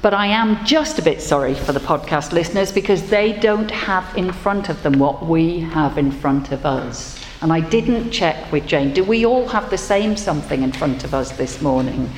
But 0.03 0.15
I 0.15 0.27
am 0.27 0.65
just 0.65 0.99
a 0.99 1.03
bit 1.03 1.21
sorry 1.21 1.55
for 1.55 1.73
the 1.73 1.81
podcast 1.81 2.33
listeners 2.33 2.71
because 2.71 3.09
they 3.09 3.33
don't 3.33 3.71
have 3.71 4.17
in 4.17 4.33
front 4.33 4.69
of 4.69 4.83
them 4.83 4.99
what 4.99 5.27
we 5.27 5.61
have 5.61 5.99
in 5.99 6.13
front 6.13 6.53
of 6.53 6.65
us. 6.65 7.21
And 7.43 7.53
I 7.53 7.61
didn't 7.61 8.11
check 8.11 8.51
with 8.53 8.67
Jane. 8.67 8.93
Do 8.93 9.05
we 9.05 9.27
all 9.27 9.49
have 9.49 9.69
the 9.71 9.79
same 9.79 10.17
something 10.17 10.63
in 10.63 10.73
front 10.73 11.05
of 11.05 11.13
us 11.13 11.33
this 11.33 11.61
morning? 11.61 12.11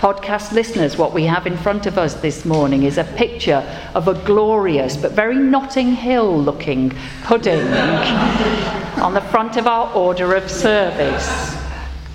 Podcast 0.00 0.52
listeners, 0.52 0.96
what 0.96 1.12
we 1.12 1.24
have 1.24 1.46
in 1.46 1.58
front 1.58 1.84
of 1.84 1.98
us 1.98 2.14
this 2.14 2.46
morning 2.46 2.84
is 2.84 2.96
a 2.96 3.04
picture 3.04 3.62
of 3.94 4.08
a 4.08 4.14
glorious 4.24 4.96
but 4.96 5.12
very 5.12 5.36
Notting 5.36 5.92
Hill 5.92 6.40
looking 6.40 6.90
pudding 7.24 7.60
on 8.96 9.12
the 9.12 9.20
front 9.30 9.58
of 9.58 9.66
our 9.66 9.92
order 9.94 10.34
of 10.34 10.50
service. 10.50 11.54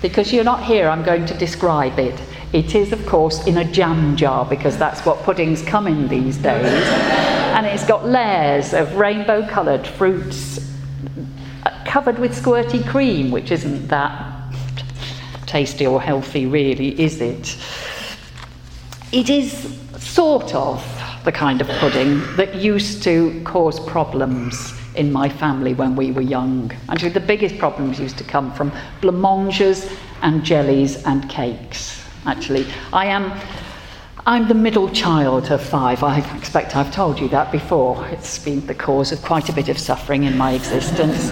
Because 0.02 0.32
you're 0.32 0.42
not 0.42 0.64
here, 0.64 0.88
I'm 0.88 1.04
going 1.04 1.26
to 1.26 1.34
describe 1.38 2.00
it. 2.00 2.20
It 2.52 2.74
is, 2.74 2.90
of 2.90 3.06
course, 3.06 3.46
in 3.46 3.58
a 3.58 3.72
jam 3.72 4.16
jar 4.16 4.44
because 4.44 4.76
that's 4.76 5.06
what 5.06 5.22
puddings 5.22 5.62
come 5.62 5.86
in 5.86 6.08
these 6.08 6.38
days. 6.38 6.66
And 7.54 7.66
it's 7.66 7.86
got 7.86 8.04
layers 8.04 8.74
of 8.74 8.96
rainbow 8.96 9.46
coloured 9.46 9.86
fruits 9.86 10.58
uh, 11.64 11.84
covered 11.84 12.18
with 12.18 12.32
squirty 12.32 12.84
cream, 12.88 13.30
which 13.30 13.52
isn't 13.52 13.86
that 13.86 14.35
tasty 15.46 15.86
or 15.86 16.00
healthy, 16.00 16.46
really, 16.46 17.00
is 17.00 17.20
it? 17.20 17.56
It 19.12 19.30
is 19.30 19.78
sort 19.98 20.54
of 20.54 20.84
the 21.24 21.32
kind 21.32 21.60
of 21.60 21.68
pudding 21.80 22.20
that 22.36 22.54
used 22.54 23.02
to 23.04 23.40
cause 23.44 23.80
problems 23.80 24.74
in 24.94 25.12
my 25.12 25.28
family 25.28 25.74
when 25.74 25.94
we 25.94 26.10
were 26.10 26.22
young. 26.22 26.72
Actually, 26.88 27.10
the 27.10 27.20
biggest 27.20 27.58
problems 27.58 28.00
used 28.00 28.18
to 28.18 28.24
come 28.24 28.52
from 28.52 28.70
blancmanges 29.00 29.92
and 30.22 30.44
jellies 30.44 31.04
and 31.04 31.28
cakes. 31.28 32.02
Actually, 32.24 32.66
I 32.92 33.06
am. 33.06 33.32
I'm 34.26 34.48
the 34.48 34.54
middle 34.54 34.90
child 34.90 35.52
of 35.52 35.62
five. 35.62 36.02
I 36.02 36.18
expect 36.36 36.74
I've 36.74 36.92
told 36.92 37.20
you 37.20 37.28
that 37.28 37.52
before. 37.52 38.04
It's 38.08 38.38
been 38.38 38.66
the 38.66 38.74
cause 38.74 39.12
of 39.12 39.22
quite 39.22 39.48
a 39.48 39.52
bit 39.52 39.68
of 39.68 39.78
suffering 39.78 40.24
in 40.24 40.36
my 40.36 40.52
existence. 40.52 41.30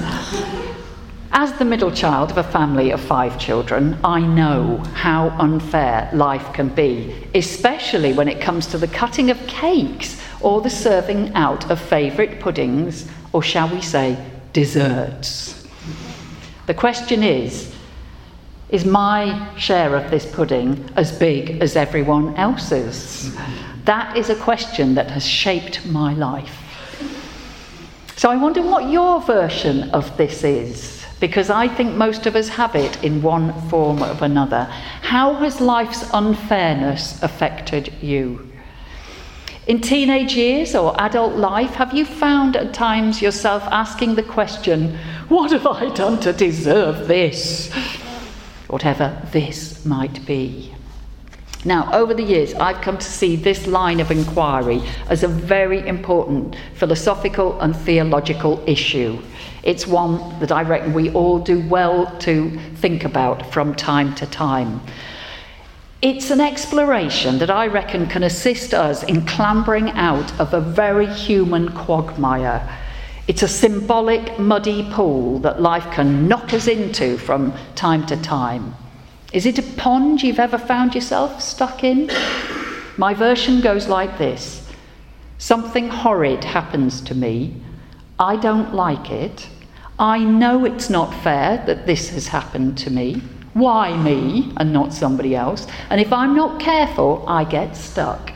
As 1.37 1.53
the 1.55 1.65
middle 1.65 1.91
child 1.91 2.31
of 2.31 2.39
a 2.39 2.45
family 2.45 2.93
of 2.93 3.01
five 3.01 3.41
children, 3.41 3.99
I 4.05 4.21
know 4.21 4.77
how 4.95 5.31
unfair 5.31 6.09
life 6.13 6.53
can 6.53 6.69
be, 6.69 7.13
especially 7.35 8.13
when 8.13 8.29
it 8.29 8.41
comes 8.41 8.69
to 8.69 8.79
the 8.79 8.87
cutting 8.87 9.33
of 9.33 9.47
cakes 9.49 10.23
or 10.41 10.61
the 10.61 10.71
serving 10.71 11.35
out 11.35 11.73
of 11.73 11.81
favourite 11.81 12.39
puddings, 12.39 13.09
or 13.33 13.43
shall 13.43 13.69
we 13.69 13.81
say, 13.81 14.17
desserts. 14.53 15.67
The 16.67 16.75
question 16.75 17.25
is 17.25 17.75
is 18.69 18.85
my 18.85 19.53
share 19.57 19.97
of 19.97 20.13
this 20.13 20.33
pudding 20.33 20.89
as 20.95 21.19
big 21.19 21.61
as 21.61 21.75
everyone 21.75 22.37
else's? 22.37 23.35
That 23.87 24.17
is 24.17 24.31
a 24.31 24.37
question 24.37 24.95
that 24.95 25.11
has 25.11 25.27
shaped 25.27 25.85
my 25.85 26.15
life. 26.15 26.61
So 28.15 28.31
I 28.31 28.37
wonder 28.37 28.63
what 28.63 28.89
your 28.89 29.21
version 29.21 29.91
of 29.91 30.17
this 30.17 30.45
is 30.45 31.04
because 31.25 31.49
I 31.49 31.69
think 31.69 31.95
most 31.97 32.27
of 32.27 32.37
us 32.37 32.51
have 32.51 32.75
it 32.75 33.03
in 33.03 33.23
one 33.23 33.59
form 33.71 34.03
or 34.03 34.15
another. 34.21 34.65
How 35.01 35.33
has 35.37 35.59
life's 35.59 36.05
unfairness 36.13 37.23
affected 37.23 37.95
you? 38.03 38.53
In 39.67 39.81
teenage 39.81 40.35
years 40.35 40.75
or 40.75 40.95
adult 41.01 41.37
life, 41.37 41.71
have 41.77 41.95
you 41.95 42.05
found 42.05 42.57
at 42.57 42.75
times 42.75 43.23
yourself 43.23 43.63
asking 43.71 44.17
the 44.17 44.23
question, 44.23 44.99
What 45.29 45.51
have 45.53 45.67
I 45.67 45.89
done 45.95 46.21
to 46.21 46.35
deserve 46.35 47.09
this? 47.09 47.73
Whatever 48.69 49.27
this 49.33 49.83
might 49.87 50.27
be. 50.27 50.74
Now, 51.67 51.91
over 51.95 52.13
the 52.13 52.23
years, 52.23 52.53
I've 52.55 52.83
come 52.83 52.99
to 52.99 53.07
see 53.07 53.37
this 53.37 53.67
line 53.67 54.01
of 54.01 54.11
inquiry 54.11 54.83
as 55.09 55.23
a 55.23 55.29
very 55.29 55.87
important 55.89 56.57
philosophical 56.75 57.59
and 57.61 57.75
theological 57.75 58.63
issue. 58.67 59.19
It's 59.63 59.87
one 59.87 60.19
that 60.41 60.53
I 60.53 60.61
reckon 60.61 60.93
we 60.93 61.11
all 61.13 61.39
do 61.39 61.67
well 61.67 62.15
to 62.19 62.51
think 62.77 63.05
about 63.05 63.51
from 63.51 63.75
time 63.75 64.15
to 64.17 64.27
time. 64.27 64.83
It's 66.03 66.31
an 66.31 66.43
exploration 66.43 67.39
that 67.39 67.49
I 67.49 67.67
reckon 67.67 68.09
can 68.09 68.25
assist 68.25 68.75
us 68.75 69.03
in 69.05 69.25
clambering 69.25 69.89
out 69.93 70.39
of 70.39 70.53
a 70.53 70.61
very 70.61 71.07
human 71.07 71.71
quagmire. 71.71 72.61
It's 73.27 73.43
a 73.43 73.49
symbolic 73.49 74.39
muddy 74.39 74.87
pool 74.91 75.39
that 75.39 75.63
life 75.63 75.91
can 75.93 76.29
knock 76.29 76.53
us 76.53 76.69
into 76.69 77.17
from 77.17 77.55
time 77.75 78.05
to 78.09 78.19
time. 78.19 78.75
Is 79.35 79.47
it 79.47 79.59
a 79.59 79.63
pond 79.63 80.23
you've 80.23 80.39
ever 80.39 80.57
found 80.59 80.95
yourself 80.95 81.43
stuck 81.43 81.83
in? 81.83 82.09
My 82.97 83.15
version 83.15 83.61
goes 83.61 83.89
like 83.89 84.17
this 84.17 84.65
Something 85.39 85.89
horrid 85.89 86.45
happens 86.45 87.01
to 87.01 87.17
me. 87.17 87.61
I 88.17 88.37
don't 88.37 88.73
like 88.73 89.11
it. 89.11 89.49
I 89.99 90.19
know 90.21 90.65
it's 90.65 90.89
not 90.89 91.13
fair 91.25 91.61
that 91.67 91.85
this 91.85 92.11
has 92.11 92.29
happened 92.29 92.79
to 92.79 92.91
me. 92.93 93.23
Why 93.55 93.97
me 93.97 94.53
and 94.59 94.73
not 94.73 94.95
somebody 94.95 95.35
else? 95.35 95.67
And 95.91 96.01
if 96.01 96.13
I'm 96.13 96.37
not 96.37 96.61
careful, 96.61 97.25
I 97.27 97.43
get 97.43 97.75
stuck. 97.75 98.33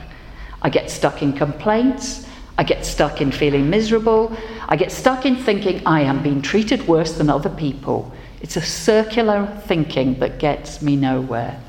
I 0.62 0.68
get 0.68 0.90
stuck 0.90 1.22
in 1.22 1.32
complaints. 1.32 2.26
I 2.58 2.64
get 2.64 2.84
stuck 2.84 3.20
in 3.20 3.30
feeling 3.30 3.70
miserable. 3.70 4.36
I 4.68 4.74
get 4.74 4.90
stuck 4.90 5.26
in 5.26 5.36
thinking 5.36 5.80
I 5.86 6.00
am 6.00 6.24
being 6.24 6.42
treated 6.42 6.88
worse 6.88 7.12
than 7.12 7.30
other 7.30 7.50
people. 7.50 8.12
It's 8.40 8.56
a 8.56 8.62
circular 8.62 9.46
thinking 9.66 10.18
that 10.20 10.38
gets 10.38 10.80
me 10.80 10.96
nowhere. 10.96 11.60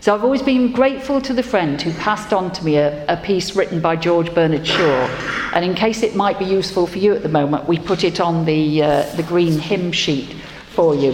So 0.00 0.14
I've 0.14 0.24
always 0.24 0.40
been 0.42 0.72
grateful 0.72 1.20
to 1.20 1.34
the 1.34 1.42
friend 1.42 1.80
who 1.80 1.92
passed 1.92 2.32
on 2.32 2.50
to 2.52 2.64
me 2.64 2.76
a, 2.76 3.04
a, 3.06 3.18
piece 3.18 3.54
written 3.54 3.80
by 3.80 3.96
George 3.96 4.34
Bernard 4.34 4.66
Shaw. 4.66 5.06
And 5.52 5.62
in 5.62 5.74
case 5.74 6.02
it 6.02 6.16
might 6.16 6.38
be 6.38 6.46
useful 6.46 6.86
for 6.86 6.96
you 6.96 7.14
at 7.14 7.22
the 7.22 7.28
moment, 7.28 7.68
we 7.68 7.78
put 7.78 8.02
it 8.02 8.18
on 8.18 8.46
the, 8.46 8.82
uh, 8.82 9.02
the 9.16 9.22
green 9.22 9.58
hymn 9.58 9.92
sheet 9.92 10.34
for 10.70 10.94
you. 10.94 11.10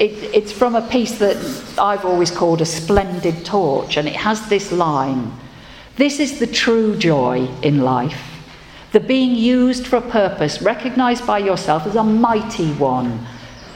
It, 0.00 0.10
it's 0.34 0.50
from 0.50 0.74
a 0.74 0.82
piece 0.88 1.18
that 1.18 1.36
I've 1.78 2.04
always 2.04 2.32
called 2.32 2.60
a 2.60 2.66
splendid 2.66 3.44
torch, 3.44 3.96
and 3.96 4.08
it 4.08 4.16
has 4.16 4.48
this 4.48 4.72
line 4.72 5.32
This 5.96 6.18
is 6.18 6.40
the 6.40 6.48
true 6.48 6.96
joy 6.96 7.46
in 7.62 7.82
life. 7.82 8.20
The 8.90 8.98
being 8.98 9.36
used 9.36 9.86
for 9.86 9.96
a 9.96 10.10
purpose 10.10 10.60
recognized 10.60 11.24
by 11.24 11.38
yourself 11.38 11.86
as 11.86 11.94
a 11.94 12.02
mighty 12.02 12.72
one. 12.72 13.24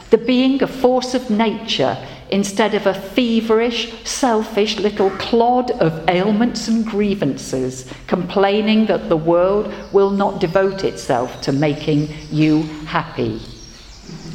The 0.09 0.17
being 0.17 0.61
a 0.63 0.67
force 0.67 1.13
of 1.13 1.29
nature 1.29 1.97
instead 2.31 2.75
of 2.75 2.85
a 2.85 2.93
feverish, 2.93 3.91
selfish 4.03 4.77
little 4.77 5.09
clod 5.11 5.71
of 5.71 6.07
ailments 6.09 6.67
and 6.67 6.85
grievances, 6.85 7.91
complaining 8.07 8.85
that 8.85 9.09
the 9.09 9.17
world 9.17 9.73
will 9.91 10.11
not 10.11 10.39
devote 10.39 10.83
itself 10.83 11.41
to 11.41 11.51
making 11.51 12.07
you 12.31 12.63
happy. 12.85 13.41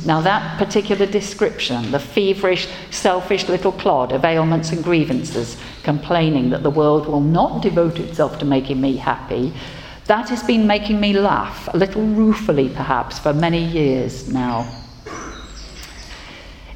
Now, 0.04 0.20
that 0.20 0.58
particular 0.58 1.06
description, 1.06 1.90
the 1.90 1.98
feverish, 1.98 2.68
selfish 2.90 3.48
little 3.48 3.72
clod 3.72 4.12
of 4.12 4.24
ailments 4.24 4.70
and 4.70 4.84
grievances, 4.84 5.56
complaining 5.82 6.50
that 6.50 6.62
the 6.62 6.70
world 6.70 7.06
will 7.06 7.20
not 7.20 7.62
devote 7.62 7.98
itself 7.98 8.38
to 8.40 8.44
making 8.44 8.80
me 8.80 8.96
happy, 8.96 9.54
that 10.06 10.28
has 10.28 10.42
been 10.42 10.66
making 10.66 11.00
me 11.00 11.14
laugh, 11.14 11.68
a 11.72 11.76
little 11.76 12.02
ruefully 12.02 12.68
perhaps, 12.68 13.18
for 13.18 13.32
many 13.32 13.64
years 13.64 14.28
now. 14.30 14.83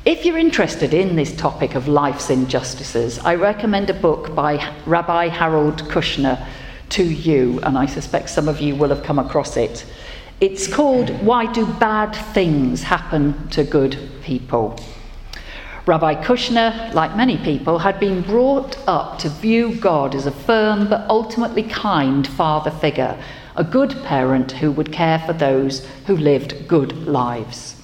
If 0.08 0.24
you're 0.24 0.38
interested 0.38 0.94
in 0.94 1.16
this 1.16 1.36
topic 1.36 1.74
of 1.74 1.86
life's 1.86 2.30
injustices, 2.30 3.18
I 3.18 3.34
recommend 3.34 3.90
a 3.90 3.92
book 3.92 4.34
by 4.34 4.74
Rabbi 4.86 5.28
Harold 5.28 5.82
Kushner 5.90 6.46
to 6.88 7.04
you, 7.04 7.60
and 7.62 7.76
I 7.76 7.84
suspect 7.84 8.30
some 8.30 8.48
of 8.48 8.58
you 8.58 8.74
will 8.74 8.88
have 8.88 9.02
come 9.02 9.18
across 9.18 9.58
it. 9.58 9.84
It's 10.40 10.66
called 10.66 11.10
Why 11.22 11.52
Do 11.52 11.66
Bad 11.74 12.14
Things 12.32 12.84
Happen 12.84 13.48
to 13.50 13.64
Good 13.64 13.98
People? 14.22 14.80
Rabbi 15.84 16.14
Kushner, 16.24 16.94
like 16.94 17.14
many 17.14 17.36
people, 17.36 17.76
had 17.76 18.00
been 18.00 18.22
brought 18.22 18.78
up 18.88 19.18
to 19.18 19.28
view 19.28 19.74
God 19.74 20.14
as 20.14 20.24
a 20.24 20.32
firm 20.32 20.88
but 20.88 21.06
ultimately 21.10 21.64
kind 21.64 22.26
father 22.26 22.70
figure, 22.70 23.22
a 23.56 23.62
good 23.62 23.94
parent 24.04 24.52
who 24.52 24.72
would 24.72 24.90
care 24.90 25.18
for 25.18 25.34
those 25.34 25.84
who 26.06 26.16
lived 26.16 26.66
good 26.66 27.06
lives. 27.06 27.77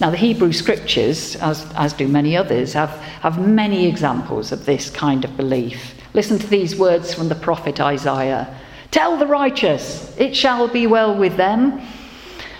Now, 0.00 0.08
the 0.08 0.16
Hebrew 0.16 0.52
scriptures, 0.52 1.36
as, 1.36 1.70
as 1.76 1.92
do 1.92 2.08
many 2.08 2.34
others, 2.34 2.72
have, 2.72 2.90
have 3.20 3.38
many 3.38 3.86
examples 3.86 4.50
of 4.50 4.64
this 4.64 4.88
kind 4.88 5.26
of 5.26 5.36
belief. 5.36 5.94
Listen 6.14 6.38
to 6.38 6.46
these 6.46 6.74
words 6.74 7.12
from 7.12 7.28
the 7.28 7.34
prophet 7.34 7.80
Isaiah 7.80 8.56
Tell 8.90 9.16
the 9.16 9.26
righteous, 9.26 10.16
it 10.18 10.34
shall 10.34 10.66
be 10.66 10.86
well 10.86 11.14
with 11.16 11.36
them, 11.36 11.80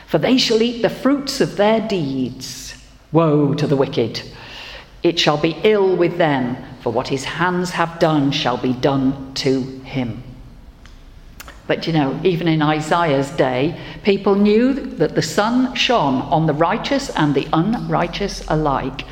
for 0.06 0.18
they 0.18 0.36
shall 0.36 0.62
eat 0.62 0.82
the 0.82 0.90
fruits 0.90 1.40
of 1.40 1.56
their 1.56 1.80
deeds. 1.80 2.74
Woe 3.10 3.54
to 3.54 3.66
the 3.66 3.74
wicked! 3.74 4.22
It 5.02 5.18
shall 5.18 5.38
be 5.38 5.56
ill 5.64 5.96
with 5.96 6.18
them, 6.18 6.56
for 6.82 6.92
what 6.92 7.08
his 7.08 7.24
hands 7.24 7.70
have 7.70 7.98
done 7.98 8.30
shall 8.30 8.58
be 8.58 8.74
done 8.74 9.34
to 9.34 9.62
him. 9.62 10.22
But 11.70 11.86
you 11.86 11.92
know, 11.92 12.18
even 12.24 12.48
in 12.48 12.62
Isaiah's 12.62 13.30
day, 13.30 13.78
people 14.02 14.34
knew 14.34 14.74
that 14.74 15.14
the 15.14 15.22
sun 15.22 15.72
shone 15.76 16.22
on 16.22 16.46
the 16.46 16.52
righteous 16.52 17.10
and 17.10 17.32
the 17.32 17.46
unrighteous 17.52 18.44
alike, 18.48 19.02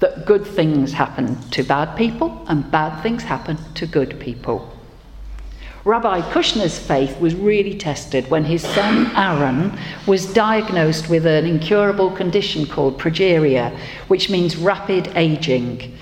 that 0.00 0.26
good 0.26 0.44
things 0.44 0.94
happen 0.94 1.40
to 1.50 1.62
bad 1.62 1.96
people 1.96 2.44
and 2.48 2.68
bad 2.72 3.00
things 3.04 3.22
happen 3.22 3.56
to 3.74 3.86
good 3.86 4.18
people. 4.18 4.76
Rabbi 5.84 6.22
Kushner's 6.32 6.76
faith 6.76 7.20
was 7.20 7.36
really 7.36 7.78
tested 7.78 8.28
when 8.28 8.46
his 8.46 8.62
son 8.62 9.12
Aaron 9.14 9.78
was 10.04 10.34
diagnosed 10.34 11.08
with 11.08 11.24
an 11.24 11.46
incurable 11.46 12.10
condition 12.10 12.66
called 12.66 12.98
progeria, 12.98 13.70
which 14.08 14.28
means 14.28 14.56
rapid 14.56 15.06
aging. 15.14 15.96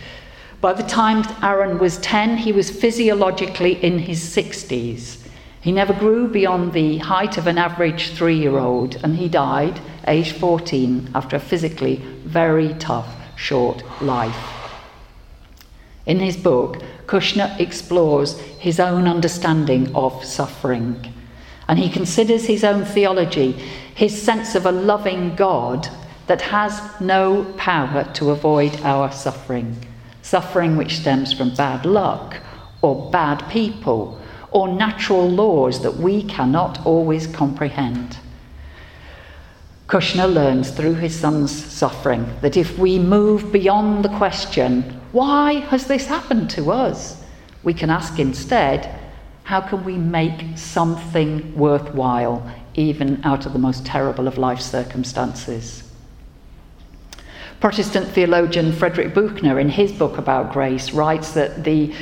By 0.63 0.73
the 0.73 0.83
time 0.83 1.27
Aaron 1.43 1.79
was 1.79 1.99
10, 1.99 2.39
he 2.39 2.53
was 2.53 2.71
physiologically 2.71 3.85
in 3.85 3.99
his 3.99 4.23
60s. 4.23 5.20
He 5.61 5.73
never 5.73 5.93
grew 5.93 6.27
beyond 6.27 6.73
the 6.73 6.99
height 6.99 7.37
of 7.37 7.47
an 7.47 7.59
average 7.59 8.13
three 8.13 8.39
year 8.39 8.59
old, 8.59 8.97
and 9.03 9.17
he 9.17 9.29
died, 9.29 9.81
aged 10.07 10.37
14, 10.37 11.11
after 11.15 11.37
a 11.37 11.41
physically 11.41 11.97
very 12.25 12.75
tough, 12.75 13.15
short 13.37 13.83
life. 14.01 14.37
In 16.07 16.19
his 16.19 16.37
book, 16.37 16.83
Kushner 17.07 17.59
explores 17.61 18.39
his 18.59 18.81
own 18.81 19.07
understanding 19.07 19.95
of 19.95 20.25
suffering, 20.25 21.13
and 21.69 21.79
he 21.79 21.91
considers 21.91 22.47
his 22.47 22.65
own 22.65 22.87
theology, 22.87 23.53
his 23.95 24.21
sense 24.21 24.55
of 24.55 24.65
a 24.65 24.73
loving 24.73 25.37
God 25.37 25.89
that 26.27 26.41
has 26.41 26.81
no 27.01 27.45
power 27.59 28.05
to 28.15 28.31
avoid 28.31 28.81
our 28.81 29.13
suffering, 29.13 29.77
suffering 30.23 30.77
which 30.79 30.97
stems 31.01 31.35
from 31.35 31.55
bad 31.55 31.85
luck 31.85 32.39
or 32.81 33.11
bad 33.11 33.47
people 33.51 34.20
or 34.53 34.69
natural 34.69 35.29
laws 35.29 35.83
that 35.83 35.97
we 35.97 36.23
cannot 36.25 36.85
always 36.85 37.27
comprehend. 37.27 38.19
Kushner 39.87 40.33
learns 40.33 40.71
through 40.71 40.95
his 40.95 41.19
son's 41.19 41.53
suffering 41.53 42.25
that 42.43 42.57
if 42.57 42.79
we 42.79 42.99
move 42.99 43.51
beyond 43.51 44.05
the 44.05 44.17
question, 44.17 44.83
why 45.13 45.55
has 45.55 45.87
this 45.87 46.07
happened 46.07 46.49
to 46.51 46.71
us? 46.71 47.23
We 47.65 47.75
can 47.75 47.91
ask 47.91 48.19
instead, 48.19 48.99
how 49.43 49.61
can 49.61 49.85
we 49.85 49.97
make 49.97 50.57
something 50.57 51.57
worthwhile 51.57 52.49
even 52.75 53.21
out 53.25 53.47
of 53.47 53.53
the 53.53 53.59
most 53.59 53.85
terrible 53.85 54.29
of 54.29 54.39
life 54.39 54.61
circumstances? 54.61 55.83
Protestant 57.61 58.09
theologian 58.09 58.73
Frederick 58.73 59.13
Buechner, 59.13 59.59
in 59.59 59.69
his 59.69 59.93
book 59.93 60.19
about 60.19 60.53
grace, 60.53 60.93
writes 60.93 61.33
that 61.33 61.65
the 61.65 61.93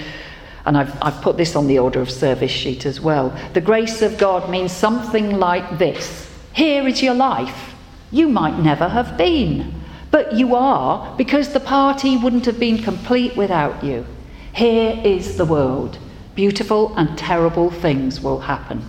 and 0.69 0.77
I've, 0.77 1.03
I've 1.03 1.23
put 1.23 1.39
this 1.39 1.57
on 1.57 1.67
the 1.67 1.79
order 1.79 1.99
of 2.03 2.11
service 2.11 2.51
sheet 2.51 2.85
as 2.85 3.01
well. 3.01 3.35
The 3.55 3.61
grace 3.63 4.03
of 4.03 4.19
God 4.19 4.51
means 4.51 4.71
something 4.71 5.39
like 5.39 5.79
this 5.79 6.31
Here 6.53 6.87
is 6.87 7.03
your 7.03 7.15
life. 7.15 7.75
You 8.13 8.29
might 8.29 8.59
never 8.59 8.87
have 8.87 9.17
been, 9.17 9.73
but 10.11 10.35
you 10.35 10.55
are 10.55 11.17
because 11.17 11.55
the 11.55 11.61
party 11.61 12.19
wouldn't 12.19 12.45
have 12.45 12.61
been 12.61 12.83
complete 12.83 13.35
without 13.35 13.83
you. 13.83 14.05
Here 14.53 15.01
is 15.03 15.39
the 15.39 15.47
world. 15.47 15.99
Beautiful 16.35 16.95
and 16.97 17.17
terrible 17.17 17.71
things 17.71 18.21
will 18.21 18.41
happen. 18.41 18.87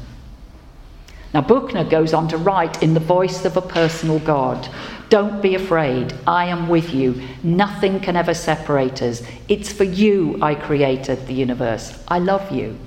Now, 1.34 1.42
Buechner 1.42 1.84
goes 1.84 2.14
on 2.14 2.28
to 2.30 2.38
write 2.38 2.82
in 2.82 2.94
the 2.94 3.00
voice 3.00 3.46
of 3.46 3.56
a 3.56 3.62
personal 3.62 4.20
God 4.20 4.68
Don't 5.10 5.42
be 5.42 5.56
afraid, 5.56 6.14
I 6.26 6.46
am 6.46 6.70
with 6.70 6.94
you. 6.94 7.22
Nothing 7.44 8.00
can 8.00 8.16
ever 8.16 8.34
separate 8.34 9.02
us. 9.02 9.24
It's 9.48 9.72
for 9.72 9.84
you 9.84 10.38
I 10.42 10.56
created 10.56 11.28
the 11.28 11.34
universe. 11.34 12.04
I 12.08 12.20
love 12.20 12.52
you. 12.52 12.78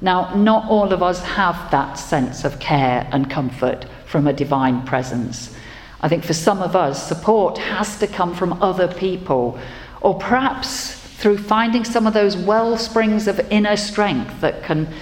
Now, 0.00 0.34
not 0.34 0.68
all 0.68 0.92
of 0.92 1.02
us 1.02 1.22
have 1.24 1.70
that 1.70 1.94
sense 1.94 2.44
of 2.44 2.58
care 2.58 3.08
and 3.10 3.30
comfort 3.30 3.86
from 4.06 4.26
a 4.26 4.32
divine 4.32 4.84
presence. 4.84 5.54
I 6.02 6.08
think 6.08 6.24
for 6.24 6.34
some 6.34 6.60
of 6.60 6.76
us, 6.76 7.08
support 7.08 7.56
has 7.56 7.98
to 8.00 8.06
come 8.06 8.34
from 8.34 8.62
other 8.62 8.88
people, 8.88 9.58
or 10.02 10.18
perhaps 10.18 10.92
through 10.92 11.38
finding 11.38 11.84
some 11.84 12.06
of 12.06 12.12
those 12.12 12.36
well 12.36 12.76
springs 12.76 13.26
of 13.26 13.40
inner 13.50 13.76
strength 13.76 14.42
that 14.42 14.62
can 14.62 14.92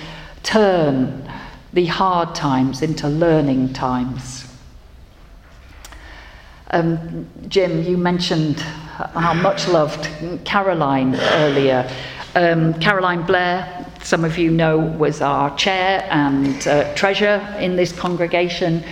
turn 0.44 1.28
the 1.72 1.86
hard 1.86 2.34
times 2.34 2.82
into 2.82 3.08
learning 3.08 3.72
times. 3.72 4.46
Um, 6.70 7.28
Jim, 7.48 7.82
you 7.82 7.98
mentioned 7.98 8.64
our 9.14 9.34
much 9.34 9.68
loved 9.68 10.08
Caroline 10.44 11.14
earlier. 11.14 11.88
Um, 12.34 12.74
Caroline 12.74 13.26
Blair, 13.26 13.86
some 14.02 14.24
of 14.24 14.38
you 14.38 14.50
know, 14.50 14.78
was 14.78 15.20
our 15.20 15.54
chair 15.56 16.06
and 16.10 16.66
uh, 16.66 16.94
treasurer 16.94 17.40
in 17.58 17.76
this 17.76 17.92
congregation. 17.92 18.82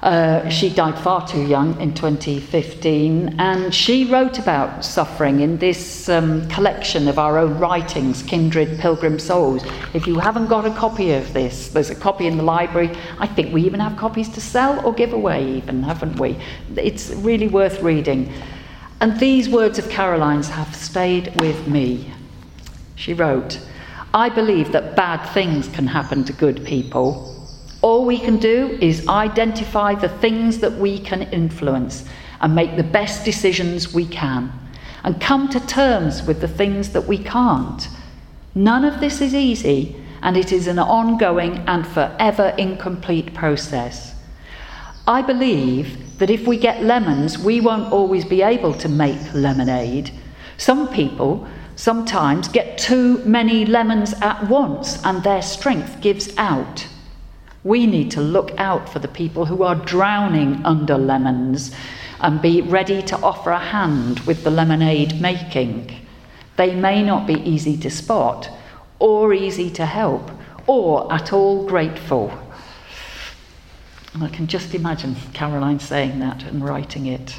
Uh, 0.00 0.48
she 0.48 0.70
died 0.70 0.96
far 0.96 1.26
too 1.26 1.42
young 1.42 1.78
in 1.80 1.92
2015, 1.92 3.34
and 3.40 3.74
she 3.74 4.04
wrote 4.04 4.38
about 4.38 4.84
suffering 4.84 5.40
in 5.40 5.58
this 5.58 6.08
um, 6.08 6.48
collection 6.48 7.08
of 7.08 7.18
our 7.18 7.36
own 7.36 7.58
writings, 7.58 8.22
Kindred 8.22 8.78
Pilgrim 8.78 9.18
Souls. 9.18 9.64
If 9.94 10.06
you 10.06 10.20
haven't 10.20 10.46
got 10.46 10.64
a 10.64 10.70
copy 10.70 11.10
of 11.14 11.32
this, 11.32 11.70
there's 11.70 11.90
a 11.90 11.96
copy 11.96 12.28
in 12.28 12.36
the 12.36 12.44
library. 12.44 12.96
I 13.18 13.26
think 13.26 13.52
we 13.52 13.62
even 13.64 13.80
have 13.80 13.96
copies 13.96 14.28
to 14.30 14.40
sell 14.40 14.86
or 14.86 14.92
give 14.92 15.12
away, 15.12 15.44
even, 15.56 15.82
haven't 15.82 16.20
we? 16.20 16.38
It's 16.76 17.10
really 17.10 17.48
worth 17.48 17.82
reading. 17.82 18.32
And 19.00 19.18
these 19.18 19.48
words 19.48 19.80
of 19.80 19.88
Caroline's 19.90 20.48
have 20.48 20.76
stayed 20.76 21.40
with 21.40 21.66
me. 21.66 22.12
She 22.94 23.14
wrote, 23.14 23.60
I 24.14 24.28
believe 24.28 24.70
that 24.72 24.94
bad 24.94 25.24
things 25.34 25.68
can 25.68 25.88
happen 25.88 26.22
to 26.24 26.32
good 26.32 26.64
people 26.64 27.37
all 27.80 28.04
we 28.04 28.18
can 28.18 28.38
do 28.38 28.76
is 28.80 29.06
identify 29.08 29.94
the 29.94 30.08
things 30.08 30.58
that 30.58 30.72
we 30.72 30.98
can 30.98 31.22
influence 31.22 32.04
and 32.40 32.54
make 32.54 32.76
the 32.76 32.82
best 32.82 33.24
decisions 33.24 33.94
we 33.94 34.06
can 34.06 34.52
and 35.04 35.20
come 35.20 35.48
to 35.48 35.60
terms 35.66 36.22
with 36.24 36.40
the 36.40 36.48
things 36.48 36.90
that 36.90 37.06
we 37.06 37.18
can't. 37.18 37.88
None 38.54 38.84
of 38.84 39.00
this 39.00 39.20
is 39.20 39.34
easy 39.34 39.96
and 40.22 40.36
it 40.36 40.52
is 40.52 40.66
an 40.66 40.78
ongoing 40.78 41.58
and 41.68 41.86
forever 41.86 42.54
incomplete 42.58 43.32
process. 43.32 44.14
I 45.06 45.22
believe 45.22 46.18
that 46.18 46.30
if 46.30 46.46
we 46.46 46.58
get 46.58 46.82
lemons, 46.82 47.38
we 47.38 47.60
won't 47.60 47.92
always 47.92 48.24
be 48.24 48.42
able 48.42 48.74
to 48.74 48.88
make 48.88 49.32
lemonade. 49.32 50.10
Some 50.56 50.88
people 50.92 51.46
sometimes 51.76 52.48
get 52.48 52.76
too 52.76 53.18
many 53.18 53.64
lemons 53.64 54.12
at 54.20 54.48
once 54.48 55.02
and 55.04 55.22
their 55.22 55.42
strength 55.42 56.00
gives 56.00 56.36
out. 56.36 56.86
We 57.64 57.86
need 57.86 58.10
to 58.12 58.20
look 58.20 58.52
out 58.58 58.88
for 58.88 58.98
the 58.98 59.08
people 59.08 59.46
who 59.46 59.62
are 59.62 59.74
drowning 59.74 60.64
under 60.64 60.96
lemons 60.96 61.74
and 62.20 62.42
be 62.42 62.62
ready 62.62 63.02
to 63.02 63.18
offer 63.18 63.50
a 63.50 63.58
hand 63.58 64.20
with 64.20 64.44
the 64.44 64.50
lemonade 64.50 65.20
making. 65.20 65.94
They 66.56 66.74
may 66.74 67.02
not 67.02 67.26
be 67.26 67.34
easy 67.34 67.76
to 67.78 67.90
spot, 67.90 68.50
or 68.98 69.32
easy 69.32 69.70
to 69.70 69.86
help, 69.86 70.30
or 70.66 71.12
at 71.12 71.32
all 71.32 71.66
grateful. 71.66 72.32
And 74.14 74.24
I 74.24 74.28
can 74.28 74.46
just 74.46 74.74
imagine 74.74 75.14
Caroline 75.32 75.78
saying 75.78 76.18
that 76.18 76.42
and 76.42 76.64
writing 76.64 77.06
it. 77.06 77.36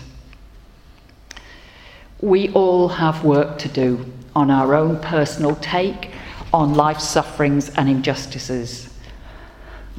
We 2.21 2.49
all 2.51 2.89
have 2.89 3.23
work 3.23 3.59
to 3.59 3.69
do 3.69 4.05
on 4.35 4.51
our 4.51 4.75
own 4.75 4.99
personal 4.99 5.55
take 5.55 6.11
on 6.53 6.73
life's 6.73 7.07
sufferings 7.07 7.69
and 7.69 7.89
injustices. 7.89 8.88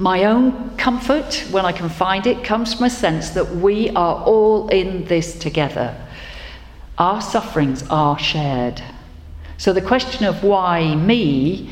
My 0.00 0.24
own 0.24 0.78
comfort, 0.78 1.44
when 1.50 1.66
I 1.66 1.72
can 1.72 1.90
find 1.90 2.26
it, 2.26 2.42
comes 2.42 2.72
from 2.72 2.86
a 2.86 2.90
sense 2.90 3.28
that 3.30 3.56
we 3.56 3.90
are 3.90 4.24
all 4.24 4.68
in 4.68 5.04
this 5.04 5.38
together. 5.38 5.94
Our 6.96 7.20
sufferings 7.20 7.84
are 7.90 8.18
shared. 8.18 8.82
So 9.58 9.74
the 9.74 9.82
question 9.82 10.24
of 10.24 10.42
why 10.42 10.94
me 10.94 11.68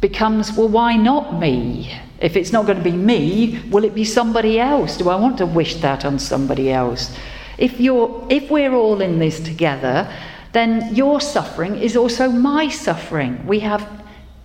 becomes 0.00 0.54
well, 0.54 0.66
why 0.66 0.96
not 0.96 1.38
me? 1.38 1.96
If 2.18 2.36
it's 2.36 2.50
not 2.50 2.66
going 2.66 2.78
to 2.78 2.82
be 2.82 2.90
me, 2.90 3.62
will 3.70 3.84
it 3.84 3.94
be 3.94 4.04
somebody 4.04 4.58
else? 4.58 4.96
Do 4.96 5.08
I 5.08 5.14
want 5.14 5.38
to 5.38 5.46
wish 5.46 5.76
that 5.76 6.04
on 6.04 6.18
somebody 6.18 6.72
else? 6.72 7.16
If, 7.58 7.78
you're, 7.78 8.26
if 8.28 8.50
we're 8.50 8.74
all 8.74 9.00
in 9.00 9.20
this 9.20 9.38
together, 9.38 10.12
then 10.50 10.96
your 10.96 11.20
suffering 11.20 11.76
is 11.76 11.96
also 11.96 12.28
my 12.28 12.70
suffering. 12.70 13.46
We 13.46 13.60
have 13.60 13.88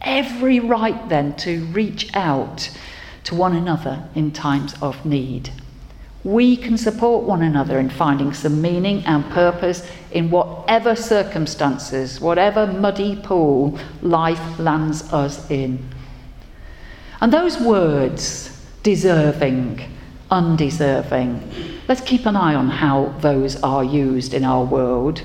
every 0.01 0.59
right 0.59 1.09
then 1.09 1.35
to 1.37 1.65
reach 1.65 2.13
out 2.13 2.69
to 3.23 3.35
one 3.35 3.55
another 3.55 4.03
in 4.15 4.31
times 4.31 4.73
of 4.81 5.05
need. 5.05 5.49
We 6.23 6.55
can 6.55 6.77
support 6.77 7.23
one 7.23 7.41
another 7.41 7.79
in 7.79 7.89
finding 7.89 8.33
some 8.33 8.61
meaning 8.61 9.03
and 9.05 9.27
purpose 9.31 9.87
in 10.11 10.29
whatever 10.29 10.95
circumstances, 10.95 12.21
whatever 12.21 12.67
muddy 12.67 13.15
pool 13.15 13.79
life 14.01 14.59
lands 14.59 15.11
us 15.11 15.49
in. 15.49 15.83
And 17.19 17.33
those 17.33 17.59
words, 17.59 18.63
deserving, 18.83 19.81
undeserving, 20.29 21.51
let's 21.87 22.01
keep 22.01 22.25
an 22.25 22.35
eye 22.35 22.55
on 22.55 22.69
how 22.69 23.15
those 23.19 23.61
are 23.63 23.83
used 23.83 24.33
in 24.33 24.43
our 24.43 24.63
world. 24.63 25.23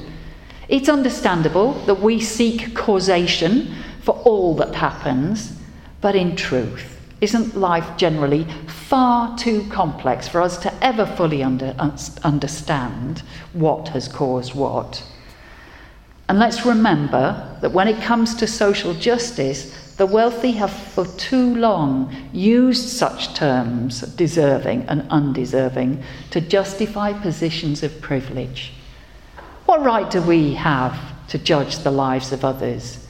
It's 0.68 0.88
understandable 0.88 1.74
that 1.84 2.00
we 2.00 2.20
seek 2.20 2.74
causation 2.74 3.74
for 4.02 4.14
all 4.24 4.54
that 4.56 4.74
happens, 4.74 5.58
but 6.00 6.16
in 6.16 6.36
truth, 6.36 6.95
isn't 7.20 7.56
life 7.56 7.96
generally 7.96 8.44
far 8.66 9.36
too 9.38 9.66
complex 9.70 10.28
for 10.28 10.40
us 10.40 10.58
to 10.58 10.72
ever 10.84 11.06
fully 11.06 11.42
under, 11.42 11.74
understand 12.22 13.22
what 13.52 13.88
has 13.88 14.06
caused 14.08 14.54
what? 14.54 15.02
And 16.28 16.38
let's 16.38 16.66
remember 16.66 17.56
that 17.60 17.72
when 17.72 17.88
it 17.88 18.02
comes 18.02 18.34
to 18.36 18.46
social 18.46 18.94
justice, 18.94 19.94
the 19.96 20.06
wealthy 20.06 20.52
have 20.52 20.72
for 20.72 21.06
too 21.06 21.54
long 21.54 22.14
used 22.32 22.88
such 22.88 23.34
terms, 23.34 24.00
deserving 24.00 24.82
and 24.88 25.06
undeserving, 25.08 26.02
to 26.32 26.40
justify 26.40 27.12
positions 27.12 27.82
of 27.82 28.00
privilege. 28.02 28.72
What 29.64 29.82
right 29.82 30.10
do 30.10 30.20
we 30.20 30.54
have 30.54 30.98
to 31.28 31.38
judge 31.38 31.78
the 31.78 31.90
lives 31.90 32.32
of 32.32 32.44
others? 32.44 33.06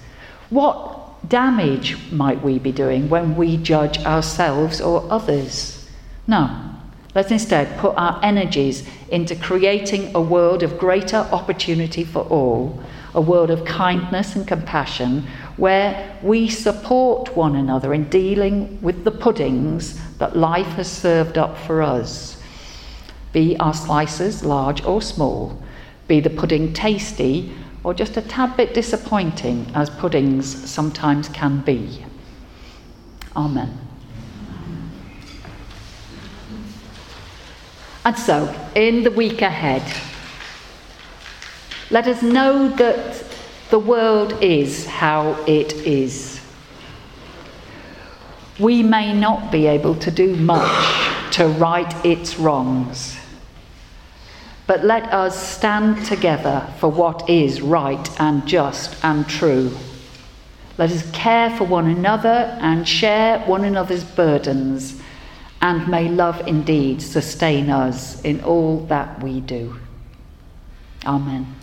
What 0.49 1.06
damage 1.29 2.11
might 2.11 2.43
we 2.43 2.59
be 2.59 2.73
doing 2.73 3.09
when 3.09 3.37
we 3.37 3.57
judge 3.57 3.99
ourselves 4.05 4.81
or 4.81 5.07
others? 5.11 5.89
No. 6.27 6.73
Let's 7.15 7.31
instead 7.31 7.79
put 7.79 7.97
our 7.97 8.21
energies 8.23 8.87
into 9.09 9.35
creating 9.35 10.15
a 10.15 10.21
world 10.21 10.63
of 10.63 10.77
greater 10.77 11.17
opportunity 11.33 12.05
for 12.05 12.21
all, 12.25 12.83
a 13.15 13.21
world 13.23 13.51
of 13.51 13.65
kindness 13.65 14.37
and 14.37 14.47
compassion, 14.47 15.27
where 15.57 16.19
we 16.23 16.47
support 16.49 17.35
one 17.35 17.57
another 17.57 17.95
in 17.95 18.11
dealing 18.11 18.79
with 18.83 19.05
the 19.05 19.11
puddings 19.11 19.99
that 20.19 20.37
life 20.37 20.67
has 20.77 20.93
served 20.93 21.39
up 21.39 21.57
for 21.57 21.81
us. 21.81 22.37
Be 23.33 23.57
our 23.61 23.73
slices 23.73 24.45
large 24.45 24.85
or 24.85 25.01
small, 25.01 25.63
be 26.09 26.21
the 26.21 26.29
pudding 26.29 26.75
tasty 26.75 27.51
or 27.87 27.95
just 27.95 28.17
a 28.17 28.23
tad 28.23 28.57
bit 28.57 28.75
disappointing 28.75 29.65
as 29.73 29.89
puddings 29.89 30.69
sometimes 30.69 31.29
can 31.29 31.61
be. 31.61 32.05
Amen. 33.37 33.79
And 38.05 38.19
so, 38.19 38.53
in 38.75 39.05
the 39.05 39.13
week 39.13 39.41
ahead, 39.41 39.85
let 41.91 42.09
us 42.09 42.23
know 42.23 42.71
that 42.71 43.25
the 43.71 43.79
world 43.79 44.33
is 44.43 44.85
how 44.87 45.41
it 45.47 45.73
is. 45.87 46.41
We 48.59 48.83
may 48.83 49.13
not 49.13 49.53
be 49.53 49.69
able 49.69 49.95
to 49.95 50.11
do 50.11 50.35
much 50.35 51.35
to 51.35 51.47
right 51.47 52.05
its 52.05 52.37
wrongs, 52.37 53.17
but 54.67 54.85
let 54.85 55.13
us 55.13 55.37
stand 55.57 56.05
together 56.07 56.67
for 56.79 56.89
what 56.89 57.29
is 57.31 57.61
right 57.61 58.21
and 58.21 58.47
just 58.47 59.03
and 59.05 59.29
true. 59.29 59.71
Let 60.79 60.91
us 60.91 61.09
care 61.13 61.57
for 61.57 61.65
one 61.65 61.89
another 61.89 62.59
and 62.61 62.87
share 62.87 63.39
one 63.41 63.65
another's 63.65 64.05
burdens, 64.05 65.01
and 65.63 65.89
may 65.89 66.09
love 66.09 66.47
indeed 66.47 67.01
sustain 67.01 67.71
us 67.71 68.21
in 68.23 68.43
all 68.43 68.81
that 68.87 69.23
we 69.23 69.41
do. 69.41 69.77
Amen. 71.07 71.55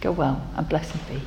Go 0.00 0.12
well 0.12 0.46
and 0.56 0.68
blessed 0.68 1.08
be. 1.08 1.22